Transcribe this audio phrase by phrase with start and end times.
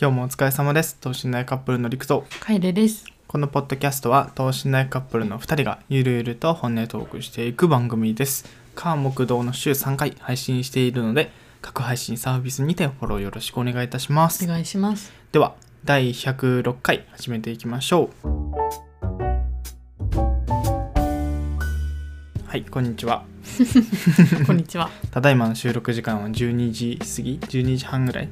[0.00, 3.04] 今日もお疲れ様です等身大カップルの陸とカエレです。
[3.26, 15.12] このポッドキャストは等身大カップルの2人がゆるゆると本音トークしていく番組です火木道の週3回配信しているので各配信サービスにてフォローよろしくお願いいたしますお願いします。
[15.32, 18.28] では第106回始めていきましょう
[22.46, 23.24] はいこんにちは
[24.46, 24.88] こんにちは。
[25.12, 28.30] ただいまの収録時間は12時過ぎ12時半ぐらい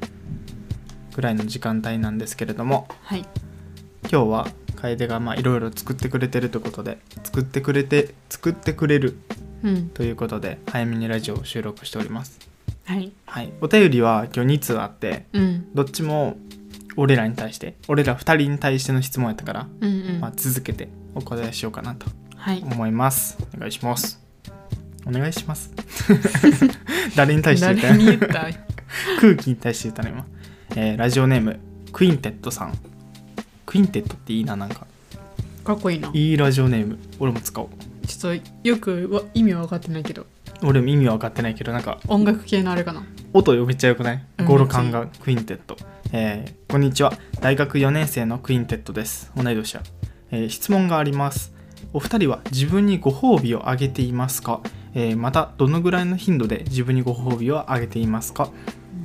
[1.19, 3.25] ぐらいの時間帯なんですけれどもはい。
[4.09, 9.17] 今日は楓がまあいろいろ作ってくれてるということで作ってくれて作ってくれる
[9.61, 9.89] うん。
[9.89, 12.39] ということで早めにラジオを収録しております
[12.85, 13.11] はい。
[13.25, 15.67] はいお便りは今日2通あってうん。
[15.75, 16.37] どっちも
[16.95, 20.19] 俺らに対して俺ら2人に対しての質問やったから、うんうん。
[20.21, 22.05] まあ、続けてお答えしようかなと
[22.37, 22.61] はい。
[22.63, 24.21] 思いますお願いします
[25.05, 25.73] お願いします
[27.17, 28.47] 誰に対して言った誰に言った？
[29.19, 30.25] 空気に対して言ったの今、
[30.75, 31.59] えーラジオネーム
[31.91, 32.77] クインテッドさん。
[33.65, 34.87] クインテッドっていいななんか。
[35.63, 36.09] かっこいいな。
[36.13, 36.99] いいラジオネーム。
[37.19, 37.69] 俺も使おう。
[38.07, 40.25] ちょっとよくわ意味は分かってないけど、
[40.63, 43.03] 俺も意味は分かってないけどなんか音楽系のあれかな。
[43.33, 44.25] 音めっちゃよくない？
[44.39, 44.45] うん。
[44.45, 45.77] 語呂感がクインテッド、
[46.11, 47.13] えーこんにちは。
[47.41, 49.31] 大学4年生のクインテッドです。
[49.35, 49.83] 同い年や、
[50.31, 51.53] えー質問があります。
[51.93, 54.61] お二人は自分にご褒美をあげていますか、
[54.93, 58.49] えーまたどのぐらいの頻度で自分にご褒美をあげていますか？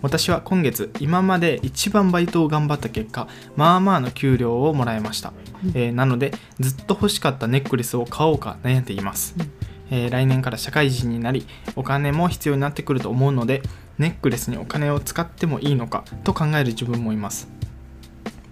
[0.04, 5.32] 私は今月今まで一番バイトを頑張った結果まあまあの給料をもらいました、
[5.74, 9.50] えーなのでずっと欲しかったネックレスを買おうか悩んでいます、うん。
[9.90, 13.62] えー来年から社会人になりお金も必要になってくると思うので
[13.96, 17.48] ネックレスにお金を使ってもいいのかと考える自分もいます。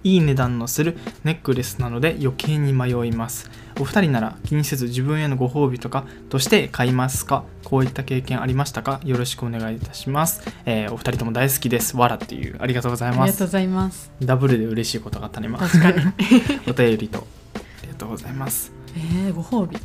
[0.04, 3.50] いい値段のするネックレスなので余計に迷います
[3.80, 7.44] お二人なら気にせず自分へのご褒美とかとして買いますか？
[7.64, 9.00] こういった経験ありましたか？
[9.04, 11.96] よろしくお願いいたします、えーお二人とも大好きです。
[11.96, 12.56] わらっていう。
[12.60, 13.20] ありがとうございます。
[13.22, 14.10] ありがとうございます。
[14.22, 15.58] ダブルで嬉しいことがあったね今。
[15.58, 16.02] 確かに。
[16.68, 17.26] お便りと。
[17.54, 18.72] ありがとうございます。
[18.96, 19.78] えー、ご褒美。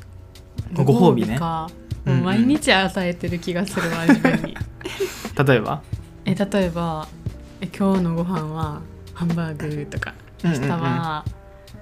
[0.74, 1.40] ご褒美ね。
[2.06, 4.56] 毎日与えてる気がするわ、自分に。
[5.46, 5.82] 例えば？
[6.26, 7.08] え、例えば、
[7.62, 8.82] え今日のご飯は
[9.14, 10.14] ハンバーグとか、
[10.44, 11.26] 明日は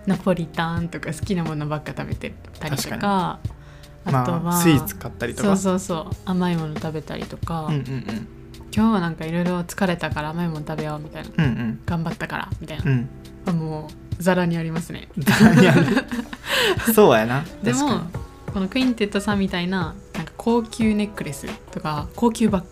[0.06, 3.40] ナポリタンとか好きなものばっか食べてたりと確か、
[4.06, 5.56] あとは、まあスイーツ買ったりとか。
[5.58, 8.28] そうそうそう甘いもの食べたりとか、うんうんうん。
[8.76, 11.30] 今日はなんかいろいろ疲れたから甘いもの食べようみたいな。
[11.38, 11.80] うんうん。
[11.86, 12.92] 頑張ったからみたいな。
[12.92, 13.10] う、ん。
[13.48, 13.88] あも
[14.20, 15.10] うざらにありますね。
[16.94, 17.44] そうやな。
[17.64, 18.02] でも
[18.54, 22.66] このクインテッドさんみたいななんか高級ネックレスとか高級バッ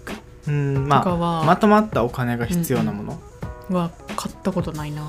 [0.48, 3.22] うんグとかまは、あまとまったお金が必要なもの、
[3.70, 5.08] は買ったことないな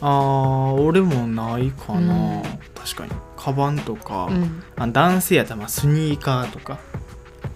[0.00, 2.42] あー俺もないかな、うん。
[2.74, 3.10] 確かに。
[3.36, 4.62] カバンとか、うん。
[4.76, 6.78] あ男性やったらまあスニーカーとか。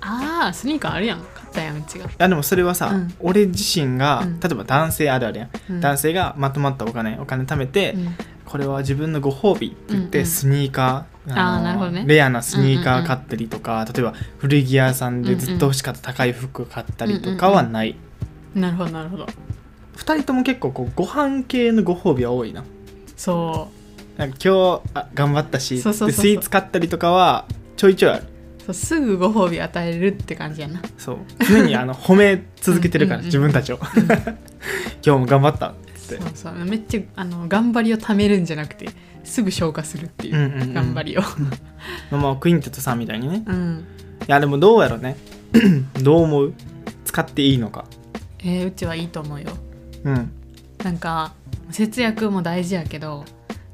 [0.00, 1.20] あースニーカーあるやん。
[1.20, 3.14] 買ったやんうちが、いやでもそれはさ、うん。
[3.20, 4.40] 俺自身が、うん。
[4.40, 8.16] 例えば男性あるあるやん、うん、男性がまとまったお金お金貯めて、うん。
[8.44, 12.04] これは自分のご褒美って言って、うんうんスニーカーあーなるほどね。
[12.06, 17.94] レアなスニーカー買ったりとか、例えば古着屋さんでずっと欲しかった高い服買ったりとかはない、
[18.54, 19.26] なるほどなるほど
[19.96, 22.64] 二人とも結構こうご飯系のご褒美は多いな。
[23.16, 23.68] そ
[24.16, 28.22] なんか今日あ頑張ったしスイーツ買ったりとかはちょいちょいある。
[28.24, 28.26] う
[28.66, 30.80] そうすぐご褒美与えるって感じやな。
[30.98, 31.16] そう。
[31.48, 33.26] 常にあの褒め続けてるからうんうんうん。
[33.26, 33.78] 自分たちを。
[35.04, 36.00] 今日も頑張ったって。
[36.00, 36.54] そうそう。
[36.64, 38.88] めっちゃあの頑張りを貯めるんじゃなくて
[39.24, 40.74] すぐ消化するっていう、うんうんうん。
[40.74, 41.22] 頑張りを。
[42.10, 43.44] まあクインテットさんみたいにね。
[43.46, 43.84] うん。
[44.22, 45.16] いやでもどうやろね。
[46.02, 46.54] どう思う？
[47.04, 47.84] 使っていいのか。
[48.44, 49.50] えーうちはいいと思うよ
[50.04, 50.32] うん。
[50.82, 51.32] なんか
[51.70, 53.24] 節約も大事やけど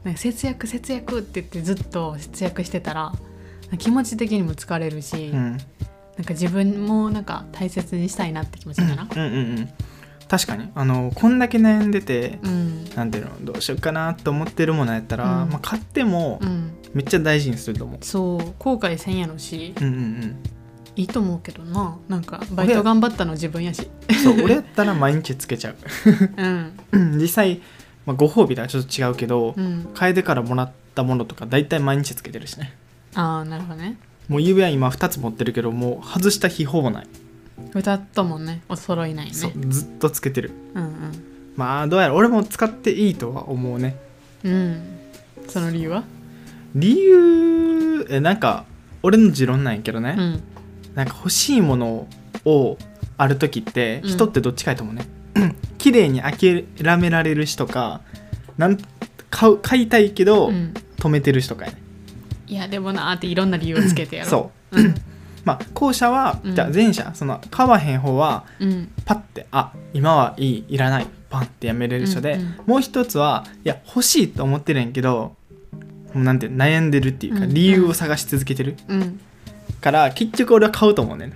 [0.04, 3.12] なんか節約節約って言ってずっと節約してたら
[3.78, 5.58] 気持ち的にも疲れるし、うん。
[6.16, 9.68] なんか自分もなんか大切にしたいなって気持ちにならうんうんうん。
[10.26, 10.70] 確かに。
[10.74, 12.84] あのこんだけ悩んでてうん。
[12.94, 15.50] なんていうのどうしようかなと思ってるものやったら、うん。
[15.50, 16.72] まあ、買ってもうん。
[16.94, 17.98] めっちゃ大事にすると思う。
[18.02, 19.74] そう後悔せんやろし。
[19.80, 20.36] うんうん
[20.98, 21.96] いいと思うけどな。
[22.08, 23.88] なんかバイト頑張ったの自分やし。
[24.08, 25.76] うんそう俺やったら毎日つけちゃう。
[26.36, 26.72] うん。
[26.92, 27.60] う ん実際、
[28.04, 29.88] まあ、ご褒美とはちょっと違うけど、うん。
[29.94, 32.74] 楓からもらったものとか大体毎日つけてるしね。
[33.14, 33.96] ああなるほどね。
[34.28, 37.06] もう指輪今2つ持ってるけどもう外した日ほぼない、
[37.74, 38.60] 歌ともね。
[38.68, 39.32] お揃いないね。
[39.32, 40.50] そうずっとつけてる。
[40.74, 41.12] うん
[41.56, 43.96] まあどうやら俺も使っていいとは思うね。
[44.44, 44.80] うんうん。
[45.48, 46.02] その理由は？
[46.74, 48.64] 理由えなんか
[49.02, 50.42] 俺の持論なんやけどね、うん
[50.98, 52.08] なんか欲しいもの
[52.44, 52.76] を
[53.16, 54.10] ある時ってうん。
[54.10, 55.06] 人ってどっちかやと思うね、
[55.78, 56.66] 綺麗に諦
[56.98, 58.00] められる人か
[58.56, 58.76] なん
[59.30, 60.74] 買う買いたいけどうん。
[60.96, 61.78] 止めてる人かやね、
[62.48, 64.80] いやでもなーっていろんな理由をつけてやろそう。
[64.80, 64.94] うん。
[65.44, 66.54] まあ後者は、うん。
[66.56, 68.88] じゃあ前者その買わへん方はうん。
[69.04, 75.36] パッてあ今はいいいらないバンってやめれる人で、うんうんもう一つはいや欲しいと思ってるんやけど
[76.12, 77.54] もうなんて悩んでるっていうかうん。
[77.54, 78.74] 理由を探し続けてる。
[78.88, 79.20] うん
[79.80, 81.32] から結局俺は買うと思うね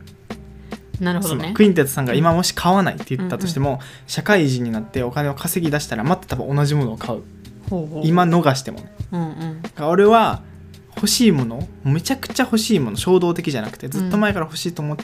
[1.00, 1.48] なるほどね。
[1.48, 7.22] のクインテットさんが今もし買わないって言ったとしても、社会人になってお金を稼ぎ出したらまた多分同じものを買う。
[8.04, 8.92] 今逃してもね。
[9.10, 9.84] うんうん。
[9.84, 10.42] 俺は
[10.96, 14.96] 欲しいものめちゃくちゃ欲しいもの衝動的じゃなくてずっと前から欲しいと思っ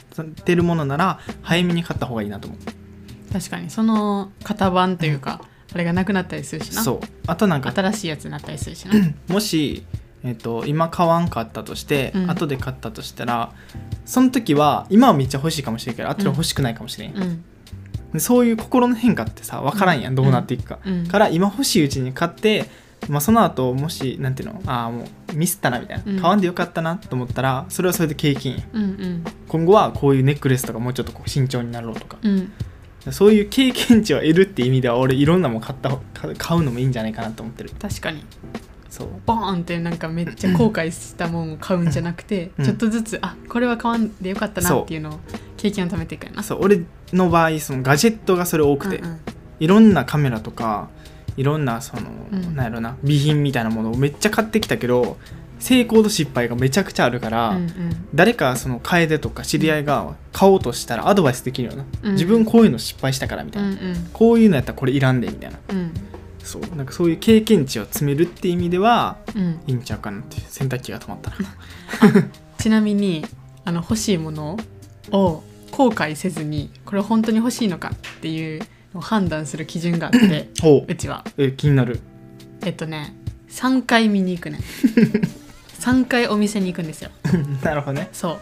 [0.45, 3.33] てるものなら早めに買った方がいいなと思う。
[3.33, 3.69] 確かに。
[3.69, 5.41] その型番というか、
[5.73, 6.81] あれがなくなったりするしな。
[6.81, 6.99] そう。
[7.27, 8.93] あとなんか新しいやつになったりするしな。
[9.27, 9.83] もし、
[10.23, 12.29] えっと今買わんかったとして、うん。
[12.31, 13.53] 後で買ったとしたら
[14.05, 17.43] その時は今はめっちゃ欲しいかもしれんけど後で欲しくないかもしれん、うん。
[18.13, 21.07] でそういう心の変化ってさ分からんやん、どうなっていくか、うん。
[21.07, 22.65] から今欲しいうちに買って、
[23.07, 26.19] まあ、その後もしなんていうのああもうミスったなみたいな、うん。
[26.19, 29.23] 買わんでよかったなと思ったらそれはそれで経験やうんうん。
[29.47, 32.51] 今後はこういうネックレスとかもうちょっとこう慎重になろうとか、うん。
[33.11, 37.71] そういう経験値を得るって意味では俺いろんなもん買った買買うのもいいんじゃないかなと思ってる。
[37.79, 38.23] 確かに
[38.89, 39.07] そう。
[39.25, 42.65] ボーンってなんかめっちゃ後悔したもんを買うんじゃなくて、うん。
[42.65, 45.19] ちょっとずつあこれは買わんでよかったなっていうのを
[45.57, 46.43] 経験を貯めていくやな。
[46.43, 46.83] そう俺
[47.13, 49.19] の場合そのガジェットがそれ多くて、うんうん。
[49.59, 50.89] いろんなカメラとか
[51.37, 52.55] いろんなその、うん。
[52.55, 55.17] なんやろな備品みたいなものをめっちゃ買ってきたけど
[55.59, 58.07] 成功と失敗がめちゃくちゃあるから、うんうん。
[58.15, 62.11] 誰かその楓とか知り合いが買おうとしたらアドバイスできるよな、うん。
[62.13, 64.09] 自分こういうの失敗したからみたいな、うんうん。
[64.13, 65.59] こういうのやったらこれいらんでみたいな。
[65.69, 65.91] うん
[66.49, 69.59] そうなんかそういう経験値を詰めるっていう意味ではうん。
[69.67, 71.35] いいんちゃうかなって洗濯機が止まったな。
[72.57, 73.23] ちなみに
[73.65, 74.57] あの欲しいもの
[75.11, 78.61] を後悔せずにこれ本当に欲しいのかっていう
[78.93, 80.49] のを判断する基準があって
[80.87, 80.95] う。
[80.95, 81.23] ちは。
[81.37, 81.99] え気になる。
[82.65, 83.13] えっとね
[83.49, 84.59] 3回見に行くね
[85.79, 87.11] 3 回お店に行くんですよ。
[87.63, 88.09] なるほどね。
[88.11, 88.39] そう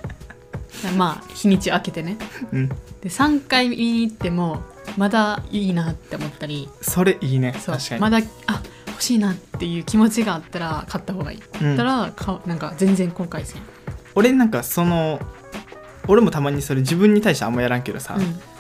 [0.95, 2.18] まあ日にち開けてね。
[2.51, 2.69] うん。
[2.69, 2.75] で
[3.06, 4.63] 3回見に行っても
[4.97, 6.69] まだいいなって思ったり。
[6.81, 7.53] それいいね。
[7.65, 13.62] 確かに、まだあ欲しいなっていう気持ちがあったら買った方がいい、うんだったらかなんか全然後悔せん。
[14.15, 15.19] 俺なんかその
[16.07, 18.18] 俺もたまにそれ自分に対してあんまやらんけどさ、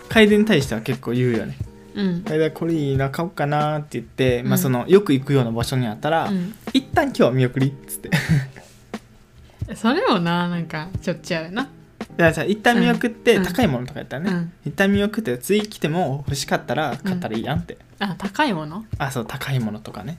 [0.09, 1.57] 楓に対しては結構言うよね。
[1.95, 2.23] うん。
[2.53, 6.53] これいいな買おうかなって言って、まあ、うんそのよく行くような場所にあったら、うん。
[6.73, 8.11] 一旦今日は見送りっつって。
[9.75, 11.69] それもななんかちょっちゃうよな
[12.17, 13.43] じゃあさ一旦見送って、うん。
[13.43, 14.51] 高いものとかやったらね、うん。
[14.65, 18.85] 一旦見送って次来ても欲しかったら買ったらいいやんって、あ高いもの？
[18.97, 20.17] あそう高いものとかね。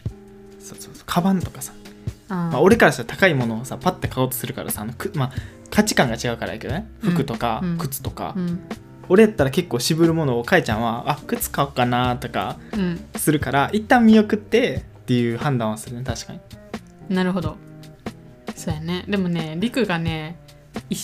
[0.60, 1.04] そうそうそう。
[1.06, 1.72] カバンとかさ、
[2.28, 5.32] あまあ、俺からしたら高いものをさパッて買おうとするからさあのく、まあ、
[5.70, 6.88] 価値観が違うからやけどね。
[7.02, 7.10] うん。
[7.10, 7.78] 服とかうん。
[7.78, 8.60] 靴とか、うん。
[9.08, 13.04] 俺やったら結構渋るものをかえちゃんはあ靴買おうかなとかうん。
[13.16, 16.40] するから一旦見送ってっていう判断はするね確かに。
[17.08, 17.56] なるほど。
[18.54, 19.04] そうやね。
[19.08, 20.47] でもねりくがねい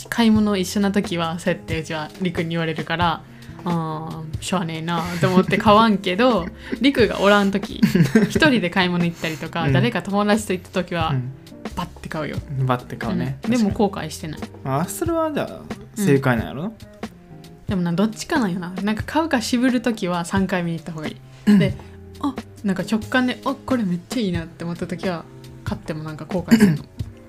[0.09, 3.23] 買い物一緒な時はそうやってうちはりくに言われるから
[3.65, 6.47] あーしょうがねえなと思って買わんけど
[6.81, 7.81] りくがおらん時
[8.29, 9.73] 一人で買い物行ったりとか、うん。
[9.73, 11.33] 誰か友達と行った時は、うん。
[11.75, 12.37] バッて買うよ、
[12.67, 13.51] バッて買うね、うん。
[13.51, 14.41] でも後悔してない。
[14.41, 15.61] にあそれはじゃあ
[15.97, 16.63] 正解なんやろ？
[16.65, 16.73] な、
[17.69, 18.73] でもなどっちかなんよな。
[18.83, 21.17] なんか買うか渋る時は3回見に行った方がい
[21.47, 21.59] い。
[21.59, 21.75] で
[22.21, 25.25] あなんか直感であこれめっちゃいいなって思った時は
[25.65, 26.85] 買ってもなんか後悔するの。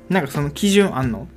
[0.10, 1.28] なんかその基準あんの？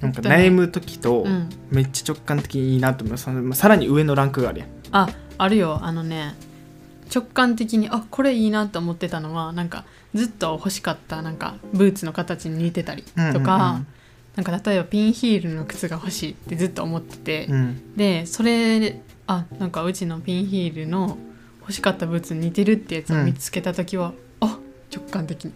[0.00, 1.48] なんか悩む時とうん。
[1.70, 3.18] めっちゃ直感的にいいなと思う。
[3.18, 4.68] そのまあさらに上のランクがあるやん。
[4.92, 5.08] あ
[5.38, 5.78] あるよ。
[5.82, 6.34] あのね
[7.14, 9.84] 直感的にあこれいいなと思ってたのはなんか
[10.14, 13.82] ずっと欲しかったなんかブーツの形に似てたりとか、
[14.34, 17.54] なんか例えばピンヒールの靴が欲しいってずっと思ってて、うん。
[17.54, 21.18] うんうんでそれであなんかうちのピンヒールの
[21.60, 24.58] 欲しかったブーツに似てるってやつを見つけた時は、あ
[24.94, 25.52] 直感的に。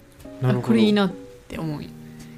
[0.62, 1.12] これいいなっ
[1.46, 1.88] て思うよ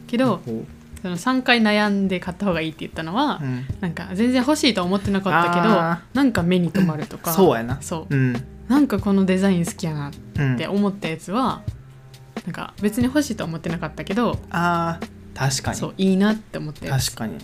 [0.06, 0.64] けど、ほ
[1.02, 3.66] その3回悩んで買った方がいいって言ったのは、ううん。
[3.80, 7.32] なんか全然欲しいと思ってなかったけどあなんか目に留まるとか。
[7.32, 7.82] そうやな。
[7.82, 8.14] そう。
[8.14, 8.44] うん。
[8.68, 11.62] なんかこのデザイン好きやなっうんて思ったやつは、
[12.46, 15.76] なんか別に欲しいとは思ってなかったけどあー確かに。
[15.76, 17.34] そういいなって思ったやつ確かに。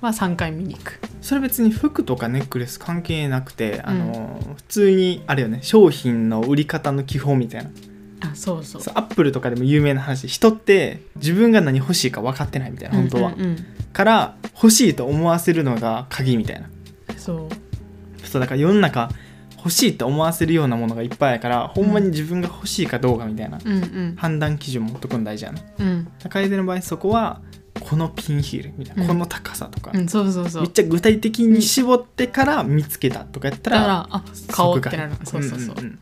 [0.00, 1.00] は3回見に行く。
[1.20, 7.70] それ別に服とかネックレス関係なくて、あの普通にあれよね商品の売り方の基本みたいな
[8.20, 8.82] あそうそう。
[8.82, 13.46] そうアップルとかでも有名な話人って自分が何欲しいか分かってないみたいな本当は、うんうん。
[13.48, 16.70] うんから欲しいと思わせるのが鍵みたいな。
[17.16, 18.26] そう。
[18.26, 19.10] そうだから世の中
[19.56, 24.14] 欲しいと思わせるようなものがいっぱいやから、ほんまに自分が欲しいかどうかみたいなうんうん。
[24.16, 26.08] 判断基準持っとくの大事やなうん。
[26.28, 27.40] 楓の場合そこは
[27.80, 29.08] このピンヒールみたいな、うん。
[29.08, 30.62] この高さとか、うんそうそうそう。
[30.62, 35.12] めっちゃ具体的に絞ってから見つけたとかやったら、だからあ買おうってなる。
[35.24, 35.98] 即そうそうそう、んんん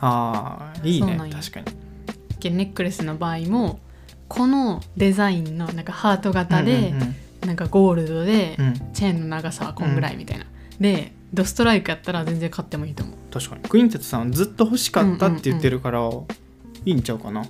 [0.00, 1.66] ああいいね確かに。
[2.40, 3.80] でネックレスの場合も
[4.28, 8.66] このデザインのなんかハート型で、うんうんなんかゴールドで、うん。
[8.68, 10.46] うんチェーンの長さはこんぐらいみたいな、
[10.80, 13.16] でドストライクやったら全然買ってもいいと思う。
[13.30, 13.62] 確かに。
[13.62, 17.44] クインテットさんはずっと欲しかったって言ってるから、いいんちゃうかな？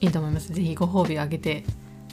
[0.00, 0.52] いいと思います。
[0.52, 1.64] ぜひご褒美をあげて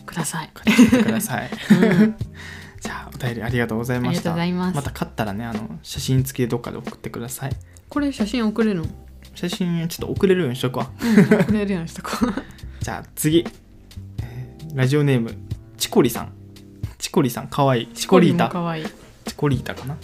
[0.07, 1.49] ください、買ってください。
[1.75, 2.15] うん、
[2.81, 4.75] じゃあお便りありがとうございありがとうましたございます。
[4.75, 7.51] また買ったらねあの写真付きでどっかで送ってください。
[7.89, 8.87] これ写真送れるの？
[9.35, 10.89] 写真ちょっと送れるようにしとくわ。
[11.01, 12.33] うん送れるようにしとこう。
[12.83, 13.45] じゃあ次、
[14.21, 15.33] えーラジオネーム
[15.77, 16.31] チコリさん。
[16.97, 17.87] チコリさんかわいい。
[17.93, 18.49] チコリータ。
[18.49, 18.85] かわいい。
[19.25, 19.97] チコリータかな。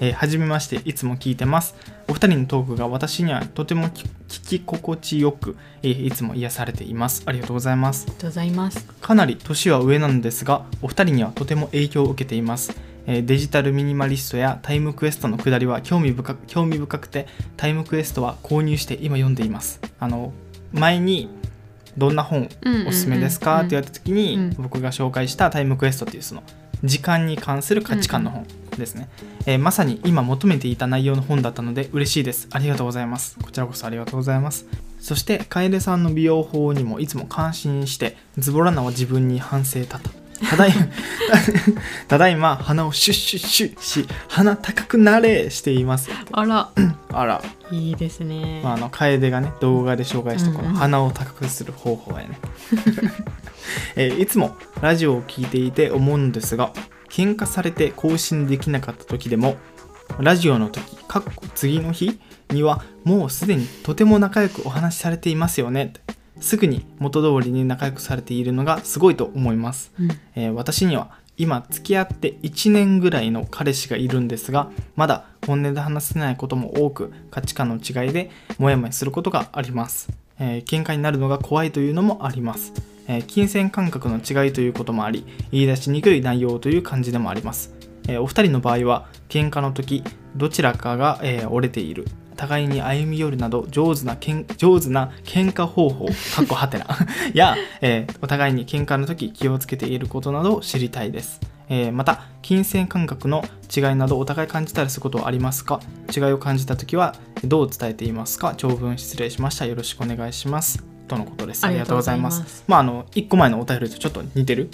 [0.00, 1.74] えーはじめましていつも聞いてます。
[2.08, 7.22] お二人のトークが私にはとてもき聞き心地よく、えーいつも癒されています。
[7.26, 8.04] ありがとうございます。
[8.06, 8.84] ありがとうございます。
[9.00, 19.80] かなり年は上なのですがお二人にはとても影響を受けています、えーデジタルミニマリストやタイムクエストのくだりは興味深く興味深くてタイムクエストは購入して今読んでいます。
[19.98, 20.32] あの
[20.72, 21.28] 前に
[21.98, 22.48] どんな本
[22.86, 23.58] おすすめですか？
[23.58, 24.50] って言われた時に、うん。
[24.56, 26.42] 僕が紹介したタイムクエストっていうその
[26.84, 28.46] 時間に関する価値観の本
[28.78, 29.08] ですね、
[29.46, 32.48] えーまさに今求めていた内容の本だったので嬉しいです。
[32.50, 33.36] ありがとうございます。
[33.42, 34.66] こちらこそありがとうございます。
[34.98, 40.08] そして楓さんの美容法にもいつも感心してズボラなは自分に反省たた
[40.50, 40.72] ただい
[42.08, 46.10] ただいま 鼻をシュッシュッシュッし鼻高くなれしています。
[46.32, 46.70] あら。
[47.14, 52.38] あら、いいですね、まあ、あの楓がね動画で紹介したこの鼻を高くする方法やね、
[53.96, 56.72] えーいつもラジオを聞いていて思うのですが
[57.10, 59.56] 喧嘩されて更新できなかった時でも
[60.18, 62.18] ラジオの時かっこ次の日
[62.50, 65.92] にはもうすでにとても仲良くお話しされていますよね
[66.42, 69.92] すぐに元通りに仲良くされているのがすごいと思います。
[69.98, 70.10] うん。
[70.34, 82.74] えー私には今付き合って1年ぐらいの彼氏がいるんですがまだ本音で話せないことも多く価値観の違いでモヤモヤすることがあります、えー喧嘩になるのが怖いというのもあります、
[83.08, 87.74] えー金銭感覚の違いということもあり言い出しにくい内容という感じでもあります、
[88.08, 90.04] えーお二人の場合は喧嘩の時
[90.36, 92.06] どちらかが、えー折れている
[92.42, 96.06] 互いに歩み寄るなど上手なけん上手な喧嘩方法
[96.36, 96.86] かっこはてな。
[97.34, 103.44] や、えーお互いに喧嘩の時気をつけていることなどを知りたいです、えーまた金銭感覚の
[103.74, 105.80] 違いなどお互い感じたりすることはありますか？
[106.14, 108.54] 違いを感じた時はどう伝えていますか？
[108.56, 109.64] 長文失礼しました。
[109.66, 110.82] よろしくお願いします。
[111.06, 111.64] とのことです。
[111.64, 112.64] ありがとうございます。
[112.66, 114.70] まああの1個前のお便りとちょっと似てる、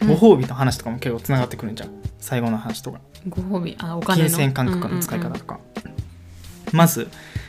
[0.00, 0.08] うん。
[0.08, 1.88] ご褒美の話とかも結構つながってくるんじゃん。
[2.20, 3.00] 最後の話とか。
[3.28, 4.28] ご褒美あお金の？
[4.28, 5.60] 金銭感覚の使いうんうんうん方とか、
[6.72, 7.08] まず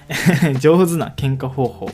[0.60, 1.92] 上手な喧嘩方法。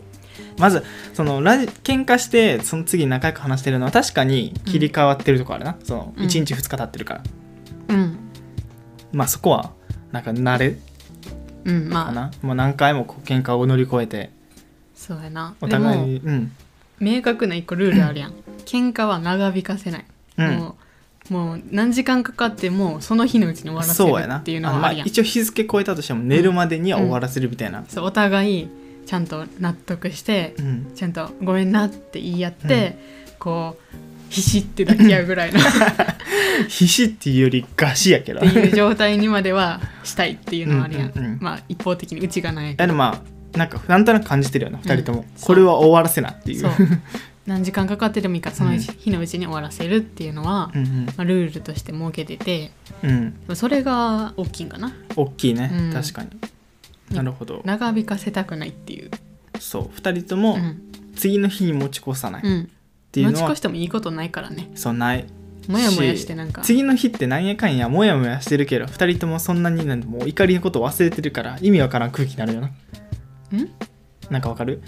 [0.57, 0.83] まず
[1.13, 6.25] そのラジ喧嘩してその次仲良く話してるのは確かに切り替わってるとこあるな、そのうん。
[6.25, 7.23] 1日2日経ってるから、
[7.89, 8.17] うん。
[9.13, 9.71] まあそこは
[10.11, 10.77] なんか慣れ
[11.65, 12.05] うんまあ。
[12.07, 14.31] かな、もう何回もこう喧嘩を乗り越えて。
[14.95, 15.55] そうやな。
[15.61, 16.51] お互いにうん。
[16.99, 18.33] 明確な一個ルールあるやん。
[18.65, 20.05] 喧嘩は長引かせない、
[20.37, 20.57] うん。
[20.57, 20.75] もう
[21.29, 25.07] もう何時間かかってもその日のうちに終わらせるっていうのはあるやん。
[25.07, 28.69] 一応日付超えたとしても寝るまでには終わらせるみたいな、そうお互い
[29.05, 30.91] ちゃんと納得してうん。
[30.95, 32.97] ちゃんと「ごめんな」って言い合って、
[33.37, 33.95] こう
[34.29, 35.59] ひしって抱き合うぐらいの。
[35.59, 35.63] っ
[36.67, 38.41] 必死っていうよりガシやけど。
[38.41, 46.69] ていう状態にまではしたいっていうのはあるやん,、うんうんうんまあ一方的にうちがないあでもまあなんかなんとなく感じてるよな2人とも、これは終わらせなっていう
[47.49, 52.71] 何時間かかってでもいいからそのうん日のうちに終わらせるっていうのは、うんまあ、ルールとして設けてて
[53.03, 53.33] うん。
[53.47, 54.93] うんそれが大きいんかな。
[55.15, 55.93] 大きいね、うん。
[55.93, 56.29] 確かに。
[57.11, 57.61] なるほど。
[57.65, 59.09] 長引かせたくないっていう、
[59.59, 59.83] そう。
[59.97, 60.81] 2人ともうん。
[61.15, 62.43] 次の日に持ち越さない。
[62.43, 62.69] っうん、
[63.11, 64.71] ていうのは、持ち越してもいいことないからね。
[64.75, 65.25] そうない。
[65.67, 66.61] もやもやしてなんか。
[66.61, 72.67] 次の日ってなんやかんやもやもやしてるけど2人ともそんなになんてもう怒りのこと忘れてるから意味わからん空気になるよな。
[72.67, 72.71] ん？
[74.29, 74.81] なんかわかる？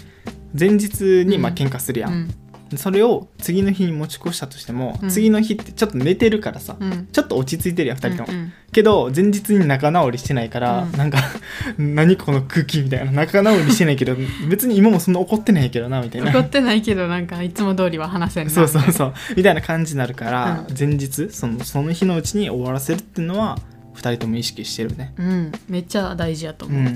[0.58, 1.56] 前日にまあうん。
[1.56, 2.34] 喧嘩するやん、うん
[2.78, 5.08] それを次の日に持ち越したとしても、うん。
[5.10, 7.08] 次の日ってちょっと寝てるからさ、うん。
[7.10, 8.52] ちょっと落ち着いてるやん2人とも、うんうん。
[8.72, 10.92] けど前日に仲直りしてないから、うん。
[10.92, 11.18] なんか
[11.78, 14.16] 何この空気みたいな仲直りしてないけど
[14.48, 16.30] 別に今もそんな怒ってないけどなみたいな。
[16.30, 19.14] 怒ってないけどなんかいつも通りは話せんなそうそうそう。
[19.36, 19.62] みたいな。
[19.62, 20.76] 感じになるから、うん。
[20.78, 23.58] 前日そのその日のうちに終わらせるっていうのは
[23.94, 25.14] 2人とも意識してるね。
[25.16, 25.52] うん。
[25.68, 26.68] めっちゃ大事やとう。
[26.68, 26.90] 思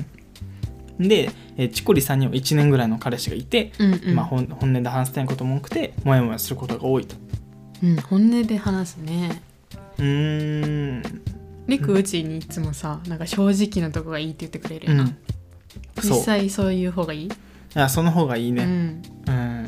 [0.99, 1.09] う、ん。
[1.09, 4.14] で、えーチコリさんには1年ぐらいの彼氏がいて、うんうん。
[4.14, 7.16] まあ、本本音で話したいことも多くてモヤモヤすることが多いと。
[7.82, 9.42] うん、本音で話すね。
[9.98, 11.02] うーん。
[11.66, 15.16] りくうちにいつもさなんか正直なとこがいいって言ってくれるよな、うん。
[16.02, 17.26] 実際そういう方がいい？
[17.26, 17.30] い
[17.75, 18.64] やその方がいいね。
[18.64, 19.02] うん。
[19.26, 19.66] うん。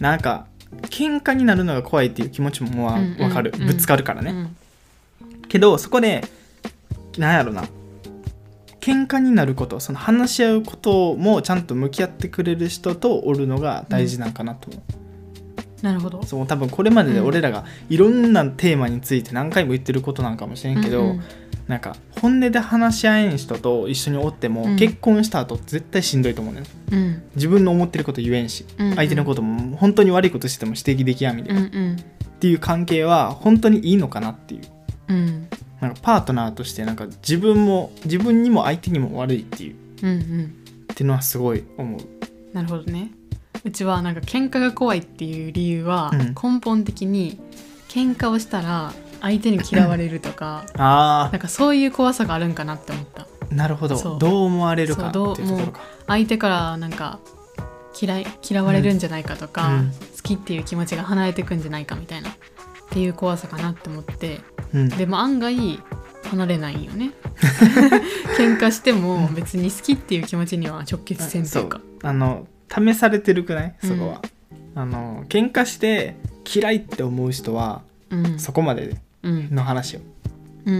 [0.00, 0.46] なんか
[0.82, 3.66] 喧嘩になるのが怖いっていう気持ちもまうんうんかる、うん。
[3.66, 4.56] ぶつかるからね、うん。
[5.48, 6.24] けどそこで
[7.18, 7.64] なんやろな
[8.86, 16.22] 喧嘩になることその話し合うこともちゃんと向き合ってくれる人とおるのが大事なんかなと思う、なるほど。
[16.22, 21.22] そう多分これまでで俺らがいろんなテーマについて何回も言ってることなんかもしれんけど、うんうん。
[21.66, 24.76] なんか本音で話し合えん人と一緒におっても、うん。
[24.76, 26.62] 結婚した後絶対しんどいと思うね
[26.92, 27.22] うん。
[27.34, 28.94] 自分の思ってること言えんし、うんうん。
[28.94, 31.96] 相手のことも本当に悪いことしても指摘できやんみたいな、っうんうん。
[32.38, 34.60] ていう関係は本当にいいのかなっていう。
[35.08, 35.48] うん
[35.80, 39.76] なんかパートナーとしてなんか自分も自分にも相手にも悪いっていう。
[40.02, 40.54] うんうん。
[40.92, 42.00] っていうのはすごい思う。
[42.52, 43.10] なるほどね。
[43.64, 46.34] うちはなんか喧嘩が怖いっていう理由はうん。
[46.34, 47.38] 根本的に
[47.88, 53.22] 喧嘩をしたら相手に嫌われるとか あなんかそういう怖さがあるんかなって思った。
[53.22, 53.96] あなるほど。
[53.96, 54.18] そう。
[54.18, 55.80] どう思われるかっていうところか。
[56.06, 57.18] 相手からなんか
[58.00, 59.90] 嫌い嫌われるんじゃないかとか、うん。
[59.90, 62.30] 好きっていう気持ちが離れてくんじゃないかみたいな
[62.96, 64.40] っていう怖さかなって思って。
[64.72, 64.88] うん。
[64.88, 65.54] でも案外
[66.30, 67.10] 離れないよね。
[68.38, 71.68] 喧嘩しても別に好きっていう気持ちには直結せんとそいうう。
[71.68, 73.74] かあの試されてるくない？
[73.84, 74.22] そこは、
[74.74, 76.16] あの喧嘩して
[76.50, 78.38] 嫌いって思う人はうん。
[78.38, 79.54] そこまでうん。
[79.54, 80.00] の話よ。
[80.64, 80.74] うん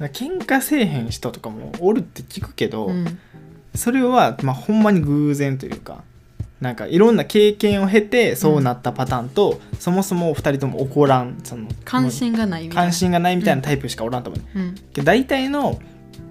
[0.00, 0.06] うん。
[0.06, 3.18] 喧嘩せえへん人とかもおるって聞くけど、うん。
[3.74, 6.04] それはまあほんまに偶然というか
[6.62, 12.82] なんかいろんな経験を経てそうなったパターンと、そもそもお二人とも怒らんその関心がないみたいな。
[12.84, 14.74] 関心がないみたいなタイプしかおらんと思う、うん。
[14.92, 15.80] けど大体の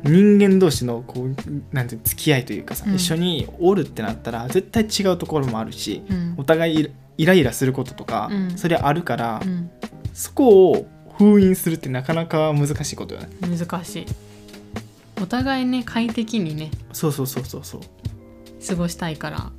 [0.04, 2.96] 人間同士のこうなんていう付き合いというかさ、うん。
[2.96, 6.36] 一緒におるってなったら絶対違うところもあるし、うん。
[6.38, 8.58] お互いイライラすることとか、うん。
[8.58, 9.70] それあるから、うん。
[10.14, 13.28] そこを封印するってなかなか難しいことよね。
[13.42, 14.06] 難しい。
[15.22, 17.82] お互いね快適にねそうそうそうそうそう。
[18.66, 19.52] 過ごしたいから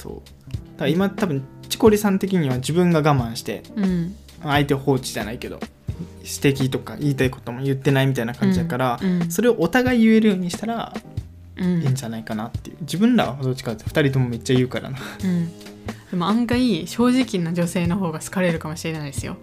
[0.00, 0.12] そう。
[0.14, 4.14] だから今多分チコリさん的には自分が我慢してうん。
[4.42, 5.60] 相手を放置じゃないけど
[6.20, 9.30] 指摘とか言いたいことも言ってないみたいな感じだから、うん。
[9.30, 10.94] それをお互い言えるようにしたら
[11.56, 11.82] うん。
[11.82, 12.76] いいんじゃないかなっていう。
[12.80, 14.98] 自分らはどっちかって2人ともめっちゃ言うからな。
[15.22, 15.50] うん。
[16.10, 19.38] でも案外正直な女性の方が好かれるかもしれないですよ、ね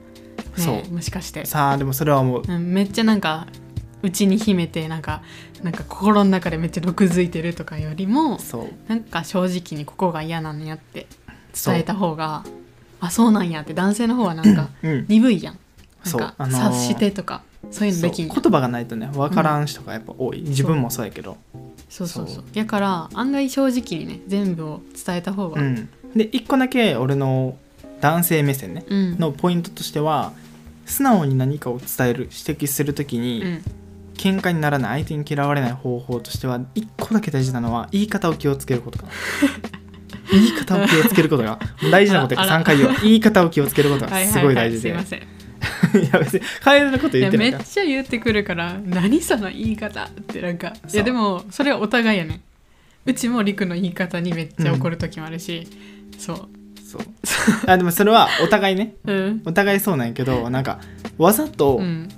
[0.57, 0.93] えそう。
[0.93, 3.47] もしかして、さあでもそれはもううん、めっちゃなんか
[4.03, 5.21] うちに秘めてなんか
[5.63, 8.37] なんか心の中でめっちゃ毒づいてるとかよりも
[8.87, 11.07] なんか正直にここが嫌なんやって
[11.65, 12.43] 伝えた方が
[12.99, 15.53] あそうなんやって男性の方はなんかうん鈍いやん。
[16.03, 21.37] なんそうか、あのー察してとかそういうのできん言葉がないとね分からん人がやっぱ多い、自分もそうやけど。
[21.89, 22.43] そうそうそそう。
[22.43, 25.89] うやから案外正直にね全部を伝えた方がうん。
[26.15, 27.57] で1個だけ俺の
[27.99, 29.19] 男性目線ねうん。
[29.19, 30.33] のポイントとしては
[30.85, 33.63] 素直に何かを伝える指摘するときに、うん
[34.17, 39.05] 喧嘩にならない相手に嫌われない方法としては1個だけ大事なのは言い方を気をつけることか。
[39.05, 39.11] な
[40.31, 41.59] 言い方を気をつけることが
[41.91, 42.63] 大事なことやからあら。
[42.63, 45.37] 3回言 言い方を気をつけることがすはいはいごい大事で、はい、すいません。
[46.03, 52.41] いや別に楓のこと言ってないめっちゃ言ってくるから何その言い方ってなんかいやでもそれはお互いやね。
[53.05, 55.65] うちもりくの言い方にめっちゃ怒る時もあるし、
[56.17, 56.37] そう。
[56.83, 57.01] そう。
[57.65, 58.95] あでもそれはお互いね。
[59.05, 59.41] うん。
[59.45, 60.79] お互いそうなんやけどなんか
[61.17, 62.09] わざとうん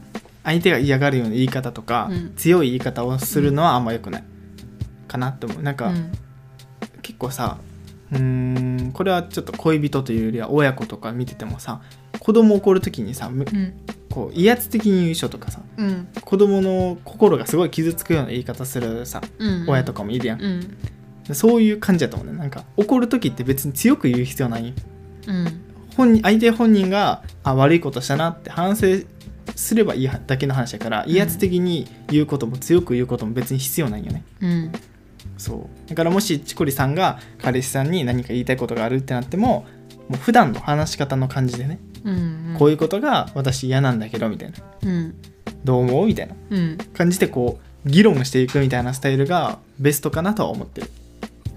[0.49, 2.33] 相手が嫌がるような言い方とか、うん。
[2.35, 4.23] 強い言い方をするのはあんま良くない
[5.07, 5.61] かなって思う。
[5.61, 6.11] なんか、うん。
[7.01, 7.57] 結構さ
[8.11, 11.81] うーんこれはちょっと恋人というよりは親子とか見ててもさ
[12.19, 13.73] 子供怒る時にさむうん。
[14.09, 16.07] こう威圧的に言う人とかさうん。
[16.21, 19.65] 子供の心がすごい傷つくような言い方するさうん。
[19.67, 20.47] 親とかもいるやん、う
[21.31, 21.35] ん。
[21.35, 22.39] そういう感じだと思うね。
[22.39, 24.73] なんか怒る時って別に強く言う必要ないよ
[25.27, 25.61] うん。
[25.97, 28.85] 本人相手本人があ悪いことしたなって反省
[29.55, 34.71] すればいいだけの話だから威圧的に言うことも強く言うことも別に必要ないよね、うん。
[35.37, 35.89] そう。
[35.89, 39.65] だからもしチコリさんが彼氏さんに何か言いたいことがあるってなっても
[40.07, 44.57] もう普段の話し方の感じでね、うんこういうことが私嫌なんだけどみたいな。
[44.83, 45.15] うん。
[45.63, 46.35] どう思うみたいな。
[46.49, 46.77] うん。
[46.93, 50.89] 感じでこう議論していくみたいなスタイルがベストかなとは思ってる。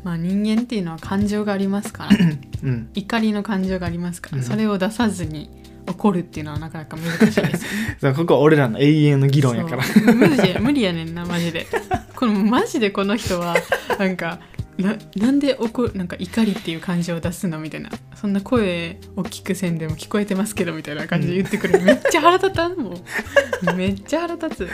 [0.05, 2.17] まあ人間っていうのは感情がありますから
[2.65, 2.91] うん。
[2.95, 4.45] 怒りの感情がありますから、うん。
[4.45, 5.49] それを出さずに
[5.87, 7.53] 怒るっていうのはなかなか難しいですよね。
[8.01, 9.85] そうここは俺らの永遠の議論やから。
[10.15, 11.67] 無理や無理やねんなマジで。
[12.15, 13.57] このマジでこの人は
[13.99, 14.39] なんか
[14.79, 17.91] ななんで怒るなんか怒りっていう感情を出すのみたいな。
[18.15, 23.75] そんな声大きくせんでも聞こえてますけどみたいな感じで言ってくる、めっちゃ腹立たんもう。
[23.75, 24.69] めっちゃ腹立つ。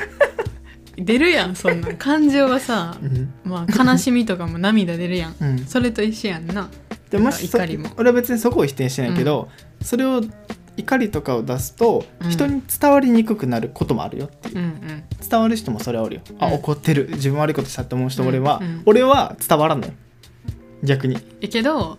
[0.97, 1.88] 出るやんそんな。
[1.90, 3.33] ん感情はさうん。
[3.44, 5.37] まあ悲しみとかも涙出るやん。
[5.40, 5.59] うん。
[5.66, 6.68] それと一緒やんな。
[7.11, 7.90] でもしそ怒りも。
[7.97, 9.49] 俺は別にそこを否定してないけど、
[9.81, 10.23] それを
[10.79, 12.31] 怒りとかを出すとうん。
[12.31, 15.05] 人に伝わりにくくなることもあるよっていう、うんうん。
[15.29, 16.55] 伝わる人もそれはおるよ、あうん。
[16.55, 17.09] 怒ってる。
[17.12, 18.83] 自分悪いことしたって思う人俺は、うんうん。
[18.87, 19.93] 俺は伝わらんのよ。
[20.83, 21.19] 逆に。
[21.41, 21.99] やけど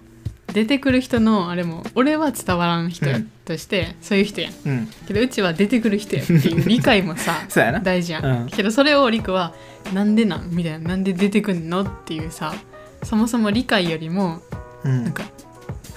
[0.54, 3.06] 出てくる人のあれも俺は伝わらん人
[3.46, 4.54] として、そういう人やん。
[4.66, 4.88] うん。
[5.08, 7.80] けどうちは出てくる人やっていう 理解もさそうやな。
[7.82, 8.48] 大事やん、うん。
[8.48, 9.54] けどそれをりくは
[9.94, 10.50] なんでなん？
[10.50, 10.90] みたいな。
[10.90, 11.82] なんで出てくんの？
[11.82, 12.56] っていうさ
[13.04, 14.42] そもそも理解よりも
[14.84, 15.04] うん。
[15.04, 15.24] なんか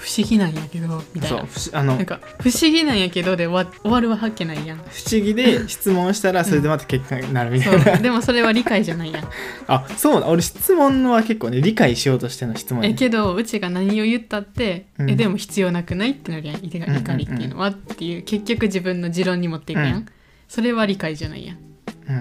[0.03, 4.77] 不思議なんやけどみたいそうなふしあのなんか不思議なんやけどで終わ終わるわけないやん。
[4.77, 8.01] 不思議で 質問したらそれでまた結果になるみたそいな、う。
[8.01, 9.23] でもそれは理解じゃないやん。
[9.67, 15.09] あそうだ俺質問は結構ね理解しようとしての質問えけどうちが何を言ったって、うん。
[15.09, 16.57] えでも必要なくないってなるやん。
[16.57, 17.67] 怒りっていうのは。
[17.67, 20.05] っていう結局自分の持論に持っていくやん、うん。
[20.49, 21.57] それは理解じゃないやん。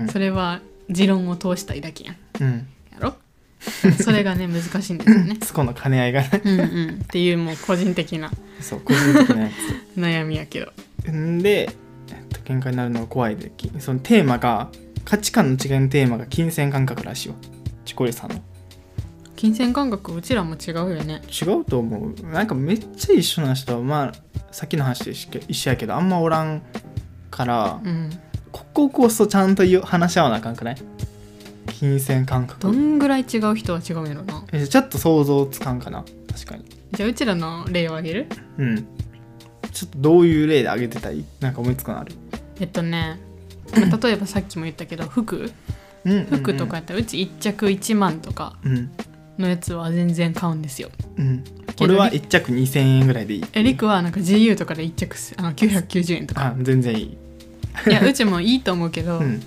[0.02, 0.08] うん。
[0.08, 2.16] それは持論を通したいだけやん。
[2.40, 2.66] うん。
[2.92, 3.16] やろ？
[4.02, 5.38] それがね難しいんですよね。
[5.44, 6.40] そこの兼ね合いがね。
[6.44, 7.00] うんうん。
[7.04, 9.50] っていうもう個人的なそう個人的なや
[9.96, 10.72] 悩みやけど。
[11.04, 14.68] つんで、えっと、喧嘩になるのが怖いできそのテーマが
[15.04, 17.34] 価値観の違いのテーマが金銭感覚らしいよ
[17.84, 18.40] チコリさんの。
[19.36, 21.20] 金銭感覚うちらも違うよね。
[21.28, 22.26] 違うと思う。
[22.32, 24.12] なんかめっちゃ一緒な人はまあ
[24.52, 25.10] さっきの話で
[25.48, 26.62] 一緒やけどあんまおらん
[27.30, 28.10] からうん。
[28.52, 30.76] こここそちゃんと言う話し合わなあかんくない？
[31.82, 34.44] 金銭感ど覚んぐらい違う人は違うんやろな。
[34.52, 36.04] えちょっと想像つかんかな。
[36.32, 36.64] 確かに。
[36.92, 38.26] じゃあうちらの例を挙げる？
[38.58, 38.86] うん。
[39.72, 41.24] ちょっとどういう例で挙げてたい？
[41.40, 42.12] なんか思いつくのある？
[42.60, 43.18] えっとね、
[43.72, 45.50] ま あ例えばさっきも言ったけど服。
[46.04, 46.24] うんうんうん。
[46.26, 48.92] 服とかやったらうち1着1万とかうん。
[49.36, 50.88] のやつは全然買うんですよ。
[51.16, 51.42] うん。
[51.80, 53.44] 俺は1着2000円ぐらいでいい。
[53.54, 56.46] えりくはなんか GU とかで1着すあの990円とか。
[56.46, 57.18] あ全然いい。
[57.88, 59.42] いやうちもいいと思うけど、うん